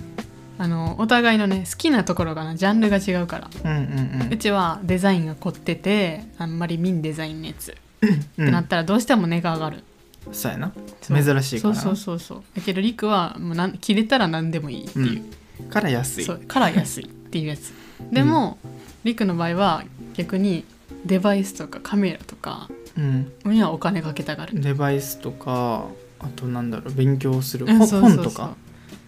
[0.58, 3.50] あのお互いのね好きなところがなジャンルが違うから。
[3.64, 8.16] うんうんうちはデザインが凝っててあんまりミンデザインのやつ、うんっ
[8.46, 9.84] てなったらどうしても値が上がる。
[10.32, 10.72] そうやな。
[11.06, 11.80] 珍しいからな。
[11.80, 12.42] そうそうそうそう。
[12.54, 15.24] だけどりくはもうなん切れたら何でもいいっていう、
[15.70, 16.24] から安い。
[16.24, 16.38] そう。
[16.38, 17.72] から安いっていうやつ。
[18.10, 18.58] でも、
[19.04, 20.64] りくの場合は逆に
[21.04, 23.32] デバイスとかカメラとかうん。
[23.44, 25.86] にはお金かけたがる、デバイスとか
[26.18, 27.66] あとなんだろう勉強する。
[27.66, 28.00] うそうそうそう。
[28.00, 28.56] 本とか？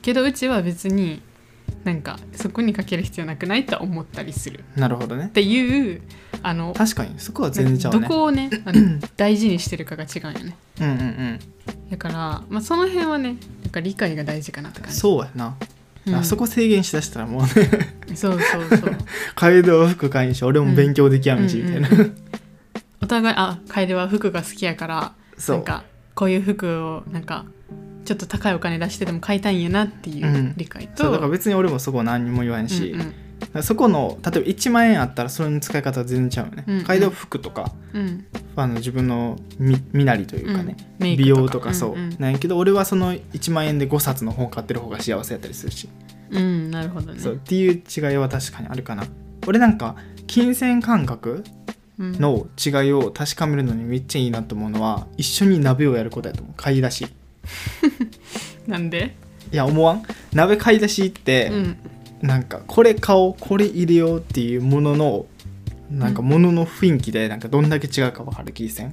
[0.02, 1.20] けどうちは別に
[1.84, 4.60] なんかそこにかける必要なくないとは思ったりする。
[4.76, 5.30] っなるほどね。
[5.32, 6.02] ていう
[6.42, 8.00] あの確かにそこは全然ちゃうね。
[8.00, 10.56] どこをね あの大事にしてるかが違うよね。
[10.80, 11.38] うんうんうん。
[11.90, 12.14] だから、
[12.48, 14.96] まあ、その辺はねなんか理解が大事かなって感じ。
[14.98, 15.56] そうやな、
[16.06, 16.14] うん。
[16.14, 17.48] あそこ制限しだしたらもうね。
[18.14, 18.96] そうそうそう。
[19.34, 22.16] 楓は服買いんし俺も勉強できやんしみたいな、うんうん
[23.00, 25.56] お互いあ楓は服が好きやからそう。
[25.58, 27.46] んなかこういう服をなんか
[28.08, 30.54] ちょっと高いお金出してでも買いたいんやなっていううん。
[30.56, 33.14] 理解と、そうだから別に俺もそこは何にも言わんし、うん
[33.54, 33.62] うん。
[33.62, 36.84] そこの例えば1万円あったらそれの使い方は全然ちゃうよね、うんうん。
[36.84, 38.24] 楓は服とかうん。
[38.56, 41.16] あの自分の身身なりというかね、うん。
[41.18, 42.16] 美容とかそう、うんうん。
[42.18, 45.90] なんやけど俺はその1万円で5冊の本買ってる方が幸せやったりするし、
[46.30, 47.20] うんなるほどね。
[47.20, 49.04] そうっていう違いは確かにあるかな。
[49.46, 51.44] 俺なんか金銭感覚
[51.98, 52.12] うん。
[52.18, 56.54] の違いを確かめるのにめっちゃいいなと思うのは一緒に鍋をやることやと思う。
[56.56, 57.06] 買い出し
[58.66, 59.14] なんで？
[59.52, 60.02] いや思わん？
[60.32, 61.76] 鍋買い出しって、うん。
[62.20, 65.26] なんかこれ買おうこれ入れようっていうものの
[65.90, 68.92] なんかものの雰囲気でなんかどんだけ違うか分かる気せん？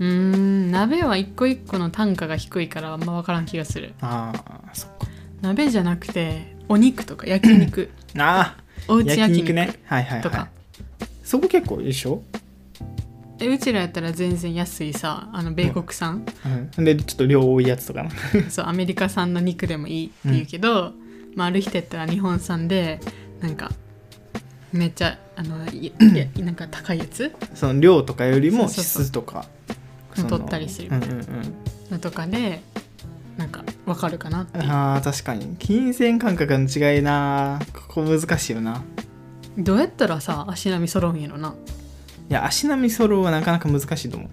[0.00, 3.94] うーん鍋は一個一個の単価が低いからあんま分からん気がする。
[4.00, 5.06] ああそっか。
[5.40, 7.90] 鍋じゃなくてお肉とか焼肉。
[8.18, 8.56] あ
[8.88, 9.74] おうち焼肉肉ね。
[9.84, 10.22] はいはいはい。
[10.22, 10.48] とか。
[11.22, 12.22] そこ結構一緒、
[13.40, 16.24] えうちらやったら全然安いさあの米国産、
[16.76, 18.10] うん、でちょっと量多いやつとかな。
[18.50, 20.92] そうアメリカ産の肉でもいいって言うけど、
[21.34, 23.00] まあ、ある人やったら日本産で
[23.40, 23.70] なんか
[24.72, 27.32] めっちゃあのいいや なんか高いやつ？
[27.54, 29.46] その量とかよりも質とか。
[30.28, 30.88] 取ったりする。
[30.88, 31.20] うんうんうん。
[31.92, 32.60] のとかで
[33.36, 34.64] なんか分かるかなっていう。
[34.68, 35.54] あー確かに。
[35.58, 38.82] 金銭感覚の違いなここ難しいよな。
[39.56, 41.54] どうやったらさ足並み揃うんやろな
[42.30, 44.28] いや足並み揃うはなかなか難しいと思う。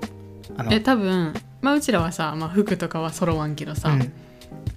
[0.58, 4.12] あのえ多分まあうちらはさ、まあ、服とかは揃わんけどさ、うん、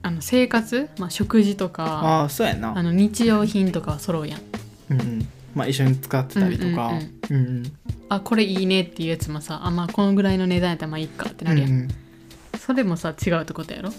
[0.02, 2.76] あの生活、まあ、食事とかああそうやな。
[2.76, 4.40] あの日用品とかは揃うやん。
[4.90, 5.28] うんうん。
[5.54, 6.88] まあ一緒に使ってたりとか。
[6.88, 7.72] うんうんうんうん。
[8.10, 11.88] あこれいいねっていうやつもさあまあこのぐらいの値段やったらまあいいかってなるやん、うん
[12.58, 13.90] それもさ違うってことやろ？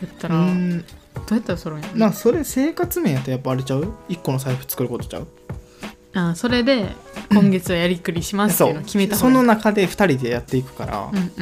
[0.00, 0.84] 言ったうら、どんう
[1.30, 1.98] やったら揃うんやろ？
[1.98, 3.92] まあそれ生活面やとやっぱあれちゃう？
[4.08, 5.26] 一個の財布作ることちゃう？
[6.14, 6.88] あそれで
[7.30, 11.32] 今月はやりくりしますっていうのを決めたその中で2人でやっていくから、うん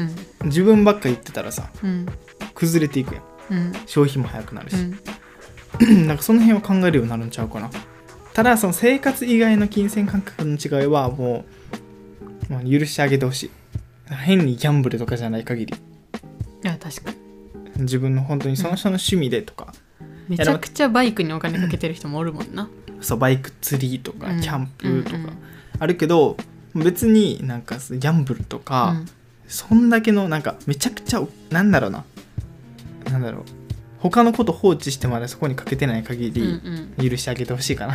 [0.42, 0.48] うん。
[0.48, 2.06] 自分ばっか言ってたらさうん。
[2.54, 3.24] 崩れていくやん。
[3.50, 3.72] うん。
[3.86, 6.06] 消費も早くなるし、うん。
[6.06, 7.70] なんかその辺を考えるようになるんちゃうかな。
[8.32, 11.44] ただその生活以外の金銭感覚の違いはも
[12.48, 13.50] う、まあ、許してあげてほしい。
[14.14, 15.74] 変にギャンブルとかじゃない限り。
[15.74, 17.16] いや確かに。
[17.82, 19.72] 自分の本当にその人の趣味でとか、
[20.28, 22.68] めちゃくちゃバイクにお金かけてる人もおるもんな
[23.00, 24.40] そうバイク釣りとかうん。
[24.40, 25.18] キャンプとか
[25.78, 26.36] あるけど
[26.74, 29.06] 別になんかギャンブルとか、うん。
[29.48, 32.04] そんだけのなんかめちゃくちゃなんだろうな。
[33.10, 33.42] なんだろう。
[33.98, 36.94] 他のこと放置してまでそこにかけてない限りん。
[36.96, 37.94] 許してあげてほしいかな、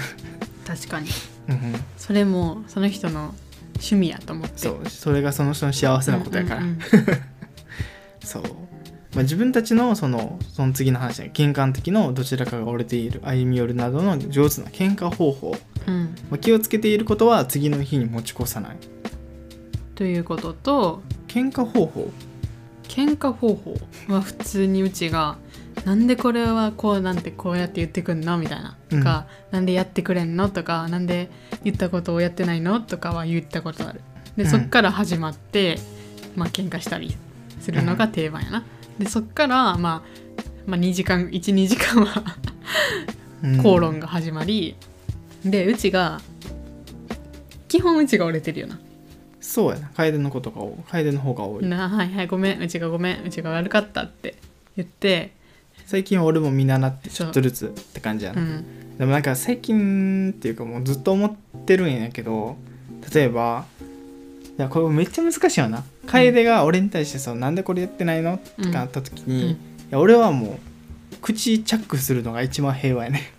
[0.68, 1.08] 確かに。
[1.48, 1.84] うんうん。
[1.98, 3.34] それもその人の
[3.76, 4.60] 趣味やと思って。
[4.60, 6.80] そうそれがその人の幸せなことやから、うんうんうん。
[8.22, 8.44] そう、
[9.16, 15.56] まあ、自分たちのそのその次の話ね喧嘩のどちらかが折れている歩み寄るなどの上手な喧嘩方法、
[15.88, 16.16] うん。
[16.30, 18.78] まあ、気をつけていることは次の日に持ち越さない。
[19.96, 22.12] ということと喧嘩方法。
[22.84, 23.78] 喧嘩方法。
[24.10, 25.38] は普通にうちが
[25.86, 28.76] 「なんでこれはこうなんてこうやって言ってくんの?」みたいな。
[28.90, 31.30] とか、なんでやってくれんの?」とか「なんで
[31.64, 34.02] 言ったことをやってないの?」とかは言ったことある。
[34.36, 34.50] でうん。
[34.50, 35.80] そっから始まって、
[36.36, 37.16] まあ喧嘩したり
[37.62, 38.64] するのが定番やな、
[39.00, 40.02] でそっから、まあ、
[40.66, 42.24] まあ2時間 12時間は
[43.44, 43.58] うん。
[43.62, 44.76] 口論が始まり、
[45.44, 46.22] でうちが
[47.68, 48.80] 基本うちが折れてるよな。
[49.42, 49.90] そうやな。
[49.90, 50.84] 楓のことが多い。
[50.90, 52.62] 楓の方が多い、なはいはいごめん。
[52.62, 53.24] うちがごめん。
[53.24, 54.36] うちが悪かったって
[54.76, 55.34] 言って
[55.86, 58.98] 最近は俺も見習ってちょっとずつって感じやな、うん。
[58.98, 62.58] でもなんか最近っていうかもうずっと思ってるんやけど
[63.14, 63.66] 例えば
[64.58, 65.84] いやこれめっちゃ難しいよな。
[66.08, 69.50] 楓が俺に対してさ「なんでこれやってないの?」とかあった時に、うん。
[69.52, 69.58] い
[69.92, 70.60] や俺はも
[71.14, 73.34] う口チャックするのが一番平和やね。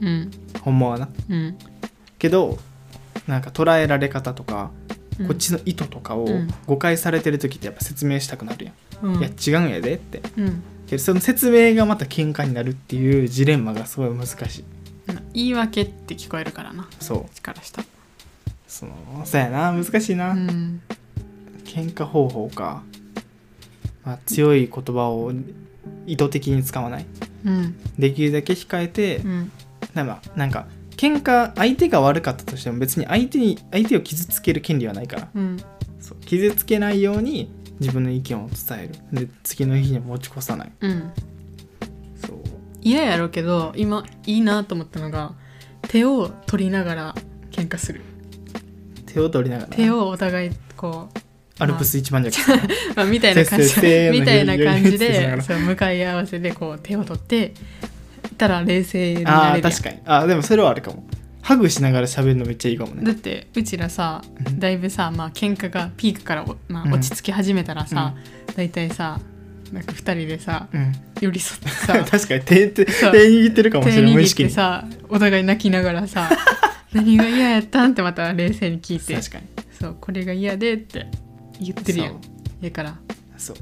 [0.00, 0.30] うん。
[0.60, 1.08] ほんまはな。
[1.28, 1.56] うん。
[2.18, 2.58] けど
[3.26, 4.70] なんか捉えられ方とか、
[5.18, 5.26] うん。
[5.26, 6.48] こっちの意図とかをうん。
[6.66, 9.20] 誤解されてる時ってやっぱ説明したくなるやん、うん。
[9.20, 10.22] いや違うんやでって。
[10.36, 10.62] うん。
[10.92, 14.64] けどその説明がまた喧嘩になるっていうジレンマがすごい難しい
[15.32, 17.82] 言い訳って聞こえるからなそうからした
[18.72, 18.94] その
[19.26, 20.80] そうやな難しいな、うん。
[21.62, 22.82] 喧嘩方法か、
[24.02, 25.30] まあ、強い言葉を
[26.06, 27.06] 意図的に使わない。
[27.44, 27.76] うん。
[27.98, 29.52] できるだけ控えて、うん。
[29.92, 35.28] なんかなんか喧嘩相手が悪かったとしても別に相手に相手を傷つける権利はないから。
[35.34, 35.58] うん。
[36.00, 39.26] そう傷つけないように自分の意見を伝える。
[39.26, 40.72] で次の日に持ち越さない。
[40.80, 41.12] うん。
[42.26, 42.40] そう。
[42.80, 45.34] 嫌やろうけど今いいなと思ったのが
[45.88, 47.14] 手を取りながら
[47.50, 48.00] 喧嘩する
[49.12, 49.76] 手を取りながら。
[49.76, 51.18] 手をお互いこう
[51.58, 52.34] アルプス一番弱
[52.96, 53.66] まあ、みたいな感じ
[54.10, 57.52] みたいな感じでそう向かい合わせでこう手を取って
[58.38, 59.72] たら冷静にああなれるやん。
[59.72, 59.98] 確かに。
[60.04, 61.04] あーでもそれはあるかも。
[61.42, 63.04] ハグしながら喋るのめっちゃいいかもね。
[63.04, 64.58] だってうちらさうん。
[64.58, 66.94] だいぶさまあ喧嘩がピークからお、まあ、うん。
[66.94, 68.14] 落ち着き始めたらさ、
[68.56, 69.20] だいたいさ
[69.72, 70.92] なんか2人でさうん。
[71.20, 76.28] 寄り添ってさ 確かに手手手握ってるかもし手れない無意握っ識にてさお互い泣きながらさ
[76.92, 77.92] 何が嫌やったん？
[77.92, 79.14] ってまた冷静に聞いて。
[79.14, 79.46] 確かに。
[79.80, 81.06] そうこれが嫌でって
[81.60, 82.20] 言ってるやそん
[82.62, 82.96] だから。
[83.36, 83.56] そう。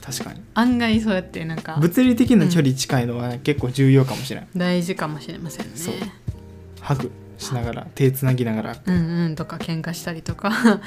[0.00, 0.40] 確かに。
[0.54, 1.76] 案外そうやってなんか。
[1.80, 5.72] 物理的な距離近いのは結構重要かもしれない、大事かもしれませんね。
[5.74, 5.94] そう。
[6.80, 8.76] ハグしながら手つなぎながら。
[8.84, 10.52] うんうんとか喧嘩したりとか。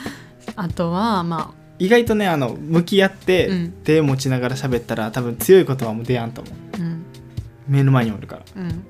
[0.56, 3.72] あとはま意外とねあの向き合って、うん。
[3.84, 6.54] 手持ちながら喋ったら多分強い言葉も出やんと思う。
[6.74, 7.06] あうん。
[7.68, 8.42] 目の前におるから。
[8.56, 8.84] うん。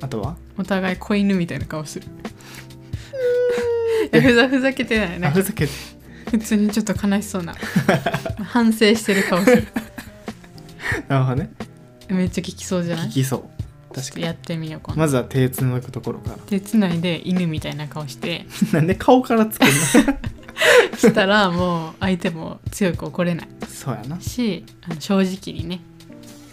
[0.00, 2.06] あとはお互い子犬みたいな顔する。
[4.12, 5.20] ふざふざけてない。
[5.20, 5.72] なふざけて。
[6.30, 7.54] 普通にちょっと悲しそうな
[8.44, 9.66] 反省してる顔する。
[11.08, 11.50] なるほどね。
[12.08, 13.08] めっちゃ聞きそうじゃない？
[13.08, 13.94] 聞きそう。
[13.94, 14.24] 確かに。
[14.24, 16.36] やってみようかなまずは手つなぐところから。
[16.46, 18.46] 手つないで犬みたいな顔して。
[18.72, 23.48] なんで顔からつけるしたらもう相手も強く怒れない。
[23.60, 24.20] のそうやな。
[24.20, 25.80] しあの正直にね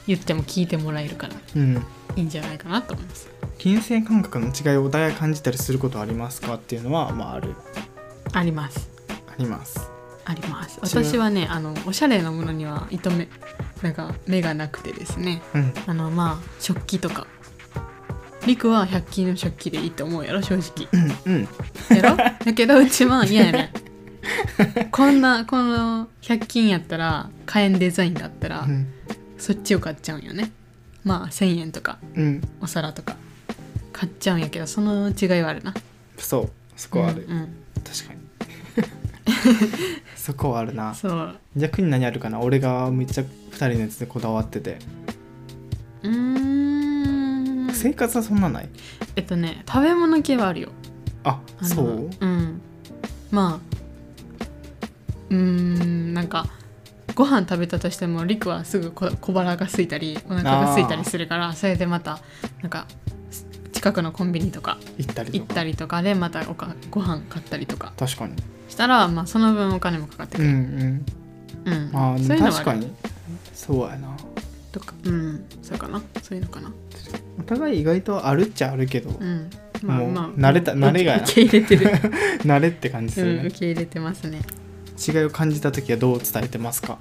[0.08, 1.86] 言っても聞いてもらえるからうん。
[2.16, 3.30] いいんじゃないかなと思います。
[3.58, 7.56] 金銭感覚の違いをお互い感じたりすることはありますかっていうのはまあある。
[8.34, 8.90] あります。
[9.28, 9.90] あります。
[10.26, 10.80] あります。
[10.82, 13.28] 私はねあのおしゃれなものには糸目
[13.82, 15.42] なんか目がなくてですね。
[15.54, 15.74] うん。
[15.88, 17.28] あのまあ食器とか。
[18.46, 20.88] りくは100均の食器でいいと思うやろ正直。
[20.92, 21.48] うんうん。
[21.96, 22.18] やろ？
[22.18, 23.74] だけどうちは嫌やね
[24.92, 28.88] こんなこの100均やったら買えんデザインだったら、うん
[29.42, 30.52] そっちを買っちゃうんよね。
[31.04, 32.42] まあ1000円とかうん。
[32.62, 33.18] お皿とか。
[33.92, 35.74] 買っちゃうんやけどその違いはあるな。
[36.18, 36.50] そう。
[36.76, 37.56] そこはある、うんうん。
[37.84, 38.22] 確かに。
[40.16, 40.94] そこはあるな。
[40.94, 41.36] そう。
[41.56, 42.40] 逆に何あるかな？
[42.40, 44.78] 俺がめっちゃ2人のやつでこだわってて。
[46.04, 47.74] うーん。
[47.74, 48.70] 生活はそんなない？
[49.16, 50.70] えっとね食べ物系はあるよ。
[51.24, 52.10] ああのそう？
[52.20, 52.62] うん。
[53.32, 53.78] まあ
[55.32, 56.48] うーんなんか
[57.16, 62.20] ご飯食べたとしてもりくはすぐこ小腹が空いたりお腹が空いたりするからそれでまた
[62.62, 62.88] なんか
[63.82, 65.40] 近くのコンビニとか行ったりとか。
[65.40, 67.94] 行ったりとかでまたおかご飯買ったりとか。
[67.98, 68.36] 確かに。
[68.70, 71.04] したら、まあ、その分お金もかかってくうんる、
[71.66, 71.74] うん。
[71.74, 72.14] うん。
[72.14, 72.94] あそういうの確かに。
[73.54, 74.16] そうやな。
[74.72, 75.46] とかうん。
[75.64, 76.00] そうかな。
[76.22, 76.72] そういうのかな。
[77.40, 79.50] お互い意外とあるっちゃあるけど、うん。
[79.84, 81.24] もう慣れた慣れがやな。
[81.24, 81.92] 受け入れてる、
[82.46, 84.42] 慣れって感じすうん、るね受、け入れてますね
[85.08, 86.98] 違いを感じた時はどう伝えてますか？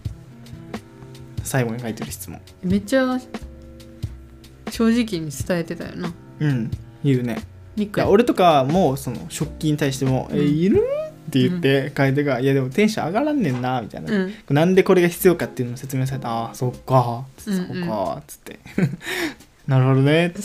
[1.42, 2.40] 最後に書いてる質問。
[2.62, 3.18] めっちゃ
[4.70, 6.12] 正直に伝えてたよな。
[6.40, 6.70] うん
[7.02, 7.40] 言うね。
[7.76, 10.38] いや俺とかもその食器に対しても「うん。
[10.38, 10.82] えいる?」
[11.28, 14.32] って言って楓が「いやでもテンション上がらんねんな」みたいな、うん。
[14.50, 17.88] なんでこれが必要かっていうのを説明されたああそっかそうんっうん。
[17.88, 18.58] かつって。
[19.66, 20.40] なるほどねって。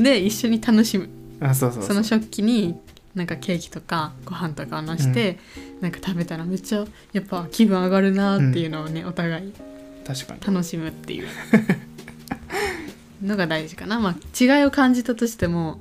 [0.00, 1.08] で一緒に楽しむ。
[1.40, 1.82] あそうそう。
[1.84, 2.76] その食器に
[3.14, 5.38] なんかケーキとかご飯とかをのして、
[5.80, 9.52] なんか食べたらめっちゃやっぱ気分上がるなっていうのをね、お互い
[10.06, 10.40] 確かに。
[10.40, 11.28] 楽しむっていう。
[13.22, 14.00] のが大事かな。
[14.00, 15.78] まあ違いを感じたとしても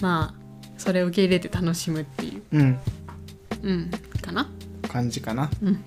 [0.00, 0.40] まあ
[0.78, 2.42] それを受け入れて楽しむっていう。
[2.52, 2.78] うん。
[3.62, 3.90] うん。
[4.22, 4.48] かな？
[4.88, 5.50] 感じかな。
[5.62, 5.84] うん。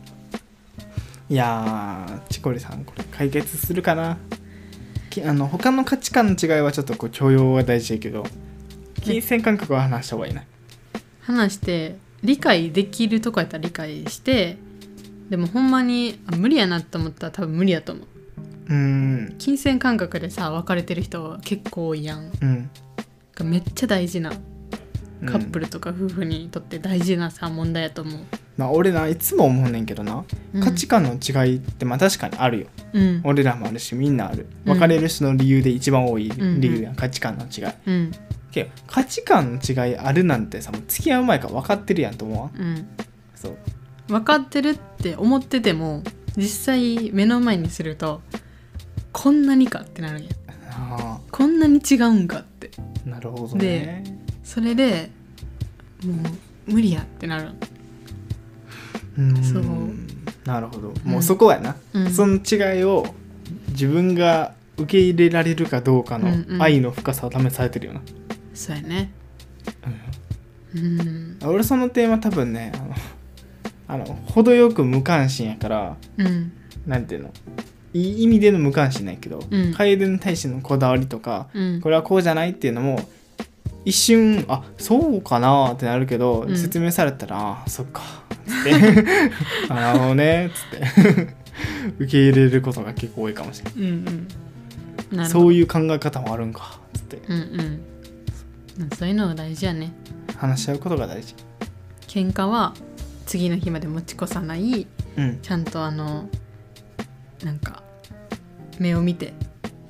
[1.30, 4.18] いやーチコリさんこれ解決するかな。
[5.10, 8.26] きあの他の価値観の違いはちょっとこう許容が大事やけど
[9.02, 10.44] 金銭感覚は話した方がいいな、
[11.28, 14.58] 話して理解できるとこやったら理解して
[15.30, 18.08] でもほんまにあ無理やなと思ったら多分無理やと思う。
[18.68, 19.36] うーん。
[19.38, 22.32] 金銭感覚でさ別れてる人結構多いやん。
[22.42, 22.70] うん。
[23.44, 24.32] めっちゃ大事な
[25.22, 25.28] うん。
[25.28, 28.22] カップルとか夫婦にとって大事なさ問題やと思う、
[28.56, 30.62] まあ、俺ないつも思うねんけどな、うん。
[30.62, 32.68] 価値観の違いってまあ確かにあるよ。
[32.94, 33.22] うん。
[33.26, 34.48] 俺らもあるしみんなある。
[34.66, 34.80] うん。
[34.80, 37.74] 別れる人の理由で一番多いん理由やん、価値観の違い。
[37.86, 38.12] うん
[38.58, 42.52] けど価値観の違いあるなんてさもう付き合う前から分かってるやんと思わん？
[42.60, 42.88] うん。
[43.36, 43.58] そう。
[44.08, 46.04] 分かってるって思ってても
[46.36, 48.22] 実際目の前にすると
[49.12, 50.30] こんなにかってなるんや。
[50.72, 52.72] あこんなに違うんかって。
[53.06, 54.04] あなるほどね。
[54.44, 55.10] それで
[56.06, 56.14] も
[56.68, 57.50] う無理やってなる。
[59.18, 59.44] うーん。
[59.44, 59.64] そう。
[60.48, 60.90] なるほど。
[60.90, 61.12] うん。
[61.12, 62.12] もうそこやな、うん。
[62.12, 63.06] その違いを
[63.70, 66.62] 自分が受け入れられるかどうかのうんうん。
[66.62, 68.02] 愛の深さを試されてるよな、
[68.58, 69.12] そうやね。
[70.74, 71.00] うん。
[71.00, 72.96] うん俺その点は多分ねあの
[74.06, 76.52] あの程よく無関心やからうん。
[76.86, 77.32] なんていうの
[77.94, 79.74] いい意味での無関心ないけど、うん。
[79.74, 81.82] 楓に対してのこだわりとかうん。
[81.82, 83.08] これはこうじゃないっていうのも
[83.86, 86.58] 一瞬あそうかなってなるけど、うん。
[86.58, 88.02] 説明されたらあそっか
[88.48, 89.32] つって。
[89.70, 91.36] あなるほどねつって。
[92.00, 94.04] 受け入れることが結構多いかもしれないうんうん。
[94.04, 94.28] なる
[95.12, 95.26] ほど。
[95.26, 97.22] そういう考え方もあるんかつって。
[97.28, 97.97] うんうん
[98.98, 99.92] そういうのが大事やね。
[100.38, 101.36] 話し合うことが大事。
[102.08, 102.74] 喧嘩は
[103.26, 104.88] 次の日まで持ち越さない。
[105.18, 105.40] うん。
[105.42, 106.30] ちゃんとあの
[107.44, 107.84] なんか
[108.80, 109.34] 目を見て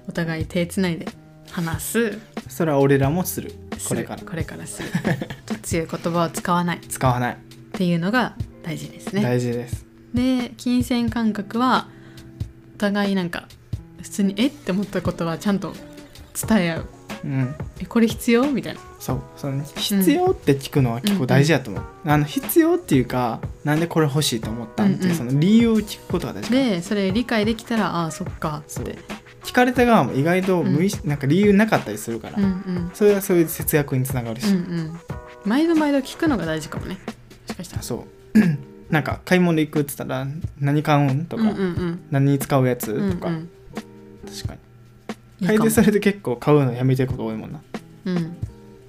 [0.08, 1.08] お互い手つないで
[1.52, 2.20] 話す。
[2.48, 3.52] それは俺らもする。
[3.78, 4.22] すこれから。
[4.22, 4.90] るこれからする。
[5.62, 6.78] 強い言葉を使わない。
[6.78, 7.38] っ使わない、
[7.74, 9.22] ていうのが大事ですね。
[9.22, 9.86] 大事です。
[10.14, 11.88] で金銭感覚は
[12.76, 13.48] お互いなんか
[14.02, 14.48] 普通にえ？
[14.48, 15.74] って思ったことはちゃんと
[16.48, 16.86] 伝え合う
[17.24, 17.56] うん。
[17.80, 18.52] えこれ必要？
[18.52, 18.80] みたいな。
[19.00, 25.18] そうその必要って聞くのは結構大事だと思う、あの必要っていうかなんでこれ欲しいと思ったんっていう、うんうん。
[25.18, 28.98] その理由を聞くことが大事でそれ理解できたらああそっかっつって。
[29.44, 32.92] 聞かれた側も意外と無意識、なんか理由なかったりするから、うんうん。
[32.94, 35.00] それはそういう節約につながるし、うんうん。
[35.46, 36.96] 毎度毎度聞くのが大事かもね。
[36.96, 37.82] もしかしたら。
[37.82, 38.40] そう。
[38.92, 40.28] なんか買い物行くっつったら
[40.60, 42.00] 何買うんとか、うんうんうん。
[42.12, 43.50] 何に使うやつとか、うんうん。
[44.26, 44.60] 確かに
[45.40, 45.60] いいかも。
[45.60, 47.62] 楓それで結構買うのやめてること多いもんな。
[48.06, 48.38] うん。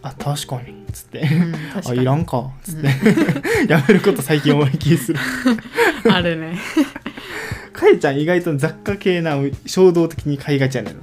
[0.03, 0.71] あ確かに。
[0.71, 2.39] っつって、うん確あいらんか。
[2.41, 2.89] っつって、
[3.69, 5.19] やめること最近多い気する。
[6.11, 6.59] あるね。
[7.73, 10.97] かえちゃん意外と雑貨系な衝動的に買いがちやねん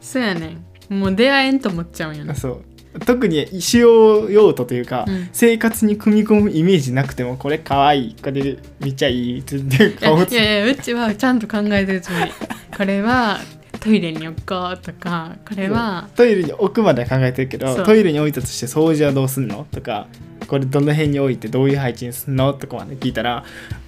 [0.00, 0.56] そうやね。
[0.88, 3.00] もう出会えんと思っちゃうんよそう。
[3.06, 5.28] 特に使用用途というか、うん。
[5.32, 12.32] 生活に組み込むイメージなくてもこれかわいいこれめっちゃいいって言っていや買おうといやいやうちはちゃんと考えてるつもり。
[12.76, 13.38] これは
[13.80, 20.06] トイレに置こうとかこれはトイレに置くまでは考えてるけどトイレに置いたとして掃除はどうすんのとか
[20.46, 23.44] これどの辺に置いてどういう配置にすんのとかまで聞いたら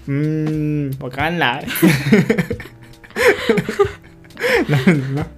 [0.07, 1.67] うーんわかんない。
[4.69, 5.29] なるんだな。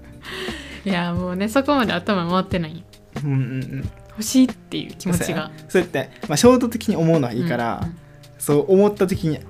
[0.84, 2.84] いやもうねそこまで頭回ってない。
[3.24, 3.90] うんうんうん。
[4.10, 5.50] 欲しいっていう気持ちが。
[5.68, 7.96] そうやって、まあ、衝動的に思うのはいいから、うんうん。
[8.38, 9.40] そう思った時に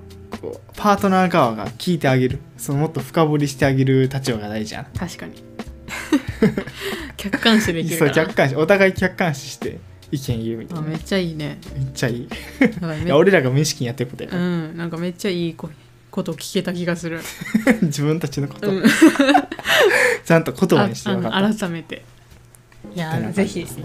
[0.44, 0.72] こう。
[0.76, 2.38] パートナー側が聞いてあげる。
[2.56, 5.42] そのもっと深掘りしてあげる立場が大事じゃん確かに。
[7.16, 8.56] 客観視できるそう客観視。
[8.56, 9.78] お互い客観視して
[10.10, 10.82] 意見言うみたいな。
[10.82, 11.58] めっあめっちゃいいね。
[11.94, 12.16] ちゃいい。
[12.22, 12.28] い。
[13.08, 15.70] や俺らが無意識にやってることやうから、んなんかめっちゃいいこ
[16.10, 17.20] ことを聞けた気がする、
[17.82, 18.84] 自分たちのこと、うん、
[20.24, 22.04] ちゃんと言葉にしてあ分かっあの改めて。
[22.94, 23.84] いやぜひ感じですね。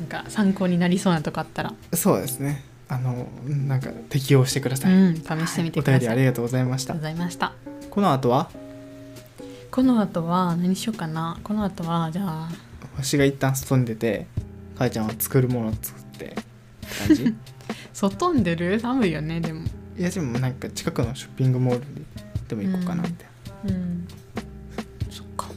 [0.00, 6.00] なんか参考になりそうなとこあったら、そうですねあのなんか適用してください、うん、試してみておください。
[6.00, 6.92] 便りありがとうございました。
[6.92, 7.52] ありがとうございました。
[7.90, 8.50] この後は？
[9.70, 11.38] この後は何しようかな。
[11.42, 12.48] この後はじゃあ
[12.96, 14.26] 星が一旦外に出て
[14.78, 16.36] かえちゃんは作るものを作って
[17.06, 17.34] 感じ？
[17.92, 18.78] 外に出る？
[18.78, 19.64] 寒いよねでも。
[19.96, 21.84] いやでもなんか近くのショッピングモール
[22.48, 23.28] でも行こうかなみたい
[23.64, 24.08] な、うん。
[25.10, 25.48] そっか。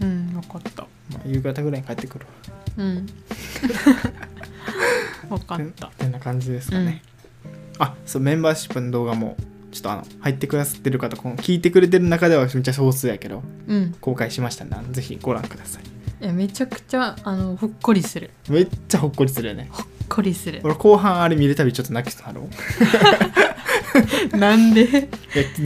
[0.00, 0.04] う。
[0.04, 0.82] ん分かった。
[0.82, 2.32] まあ、夕方ぐらいに帰ってくるわ。
[2.78, 3.06] うん
[5.28, 5.86] 分かった。
[5.88, 7.02] てな感じですかね、
[7.78, 9.36] あそうメンバーシップの動画も
[9.70, 13.94] ちょっとあの入ってくださってる方この聞いてくれてる中ではめっちゃ少数やけどうん。
[14.00, 15.82] 公開しましたんでぜひご覧ください。
[16.22, 18.30] いやめちゃくちゃあのほっこりする。
[18.48, 19.68] めっちゃほっこりするよね。
[19.72, 20.60] ほっこりする。
[20.62, 22.50] 俺後半あれ見るたびちょっと泣きそうなるもん。
[22.50, 22.52] い
[24.38, 24.82] なんで？
[24.84, 25.08] や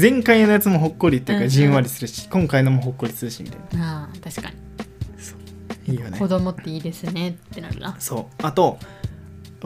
[0.00, 1.48] 前回のやつもほっこりっていううんうん。
[1.48, 4.04] かじんわりするし、今回のもほっこりするしみたいな。
[4.04, 4.56] ああ確かに。
[5.92, 6.18] いいよね。
[6.18, 7.94] 子供っていいですねってなるな。
[7.98, 8.42] そう。
[8.42, 8.78] あと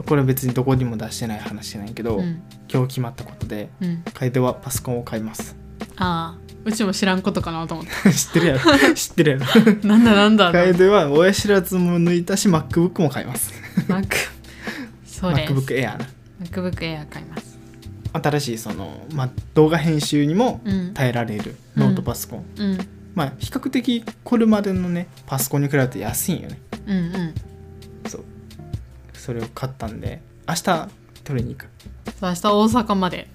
[0.03, 2.41] これ別にどこにも出してない話じゃないけど、うん。
[2.71, 4.03] 今日決まったことでうん。
[4.13, 5.55] 楓はパソコンを買います。
[5.97, 8.59] ああうちも知らんことかなと思っ 知ってるやろ。
[8.93, 9.45] 知ってるやろ。
[9.45, 10.51] たなんだなんだ。
[10.51, 13.53] 楓は親知らずも抜いたし MacBook も買います。
[13.87, 14.07] Mac
[15.05, 15.53] そうです。
[15.53, 16.07] MacBook Air な。
[16.43, 17.57] MacBook Air 買います。
[18.13, 20.93] 新しいその、まあ、動画編集にもうん。
[20.93, 22.77] 耐えられるノートパソコン、うん。
[23.15, 26.59] まあ比較的これまでのねパソコンに比べて安いんよね。
[26.87, 27.33] うんうん。
[28.07, 28.23] そう
[29.21, 30.89] それを買ったんで明日
[31.23, 31.69] 取りに行く。
[32.19, 33.27] 明日大阪まで。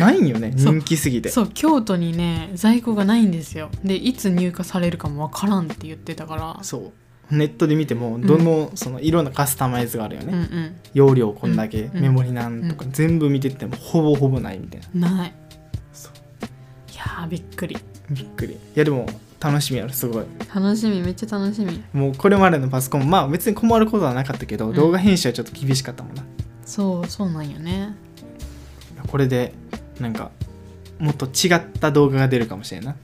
[0.00, 1.28] ないんよね人気すぎて。
[1.28, 3.70] そう京都にね在庫がないんですよ。
[3.84, 6.58] でいつ入荷されるかもわからんって言ってたから。
[6.62, 6.92] そ
[7.30, 7.34] う。
[7.36, 10.76] ネットで見てもどの、そのいろんなカスタマイズがあるよね、うんうん。
[10.94, 15.10] 容量こんだけ、うんメモリなんとか、全部見てってもほぼほぼないみたいな。
[15.10, 15.34] ない。
[15.92, 16.12] そう。
[16.90, 17.76] いやーびっくり。
[18.10, 18.54] びっくり。
[18.54, 19.06] いやでも
[19.40, 20.24] 楽しみやろすごい。
[20.54, 21.82] 楽しみめっちゃ楽しみ。
[21.92, 24.74] もうこれまでのパソコンまあ別に困ることはなかったけど、うん。
[24.74, 26.24] 動画編集はちょっと厳しかったもんな。
[26.64, 27.94] そうそうなんよね。
[29.06, 29.52] これで
[30.00, 30.30] なんか
[30.98, 32.96] もっと違った動画が出るかもしれんな。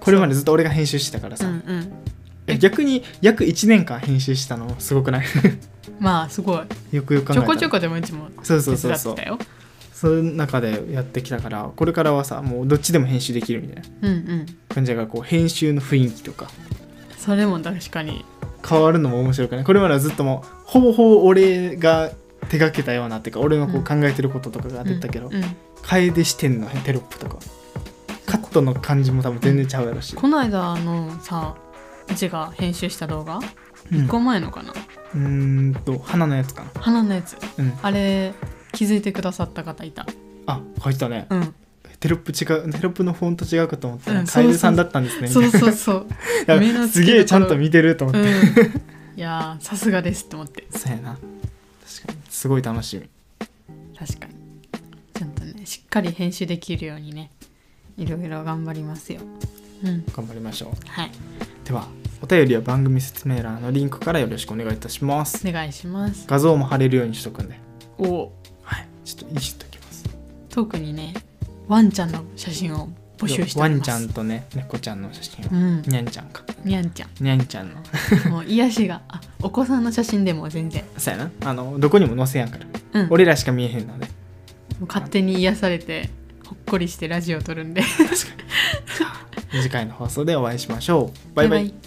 [0.00, 1.92] これまでずっと俺が編集してたからうさ、んうん。
[2.46, 5.24] え逆に約1年間編集したのすごくない？
[5.98, 6.96] まあすごい。
[6.96, 7.46] よくよく考えたら。
[7.46, 9.14] ちょこちょこでもうちもそうそ手うそうそう。
[9.14, 9.38] 伝ってたよ
[10.02, 14.08] そういう中でやってきたからこれからはさもうどっちでも編集できるみたいな。
[14.08, 14.46] うんうん。
[14.68, 16.48] 感じだからこう編集の雰囲気とか。
[17.18, 18.24] それも確かに。
[18.68, 19.64] 変わるのも面白くない。
[19.64, 22.10] これまではずっともうほぼほぼ俺が
[22.48, 23.84] 手がけたようなっていうか俺のこううん。
[23.84, 25.44] 考えてることとかが出たけど、うんうん。
[25.82, 27.38] 楓視点のテロップとか。
[28.26, 31.54] カットの感じも多分全然ちゃうやろし、この間のさ
[32.10, 33.98] うちが編集した動画うん。
[34.06, 34.72] 1個前のかな、
[35.14, 35.20] うー
[35.70, 36.70] んと花のやつかな。
[36.80, 37.36] 花のやつ。
[37.56, 37.72] うん。
[37.80, 38.34] あれ
[38.72, 40.06] 気づいてくださった方いた。
[40.46, 41.26] あ書いてたね。
[41.30, 41.54] うん。
[42.00, 44.12] テロップ違うテロップのフォント違うかと思った。
[44.12, 45.28] ら、うん楓さんだったんですね。
[45.28, 45.52] そいう。
[45.52, 46.06] なそうそう。
[46.88, 48.28] すげえちゃんと見てると思って、うん。
[49.16, 50.66] いやーさすがですって思って。
[50.70, 51.12] そうやな。
[51.12, 52.18] 確かに。
[52.28, 53.08] すごい楽しみ。
[53.96, 54.34] 確かに。
[55.14, 57.30] ちゃんとねしっかり編集できるようにね
[57.96, 59.20] いろいろ頑張りますよ。
[59.84, 60.04] うん。
[60.12, 60.88] 頑張りましょう。
[60.88, 61.10] はい。
[61.64, 61.86] では
[62.20, 65.46] お便りは番組説明欄のリンクからよろしくお願いいたします。
[65.46, 66.24] お願いします。
[66.26, 67.60] 画像も貼れるようにしとくんで。
[67.98, 68.04] お。
[68.04, 68.41] おはい
[69.04, 70.04] ちょっといじっときます。
[70.48, 71.14] 特にね
[71.68, 72.88] ワンちゃんの写真を
[73.18, 75.82] 募集してワンちゃんとね猫ちゃんの写真を、うん。
[75.82, 76.42] にゃんちゃんか。
[76.64, 77.74] にゃんちゃにゃんちゃんの。
[77.74, 77.82] ん
[78.32, 80.84] もう癒しがあお子さんの写真でも全然。
[80.98, 81.30] そうやな。
[81.44, 83.00] あのどこにも載せやんから。
[83.00, 83.08] うん。
[83.10, 84.06] 俺らしか見えへんので。
[84.06, 84.12] も
[84.82, 86.10] う勝手に癒されて
[86.44, 87.82] ほっこりしてラジオ撮るんで。
[89.52, 91.36] 次回の放送でお会いしましょう。
[91.36, 91.64] バイバイ。
[91.64, 91.82] バイバイ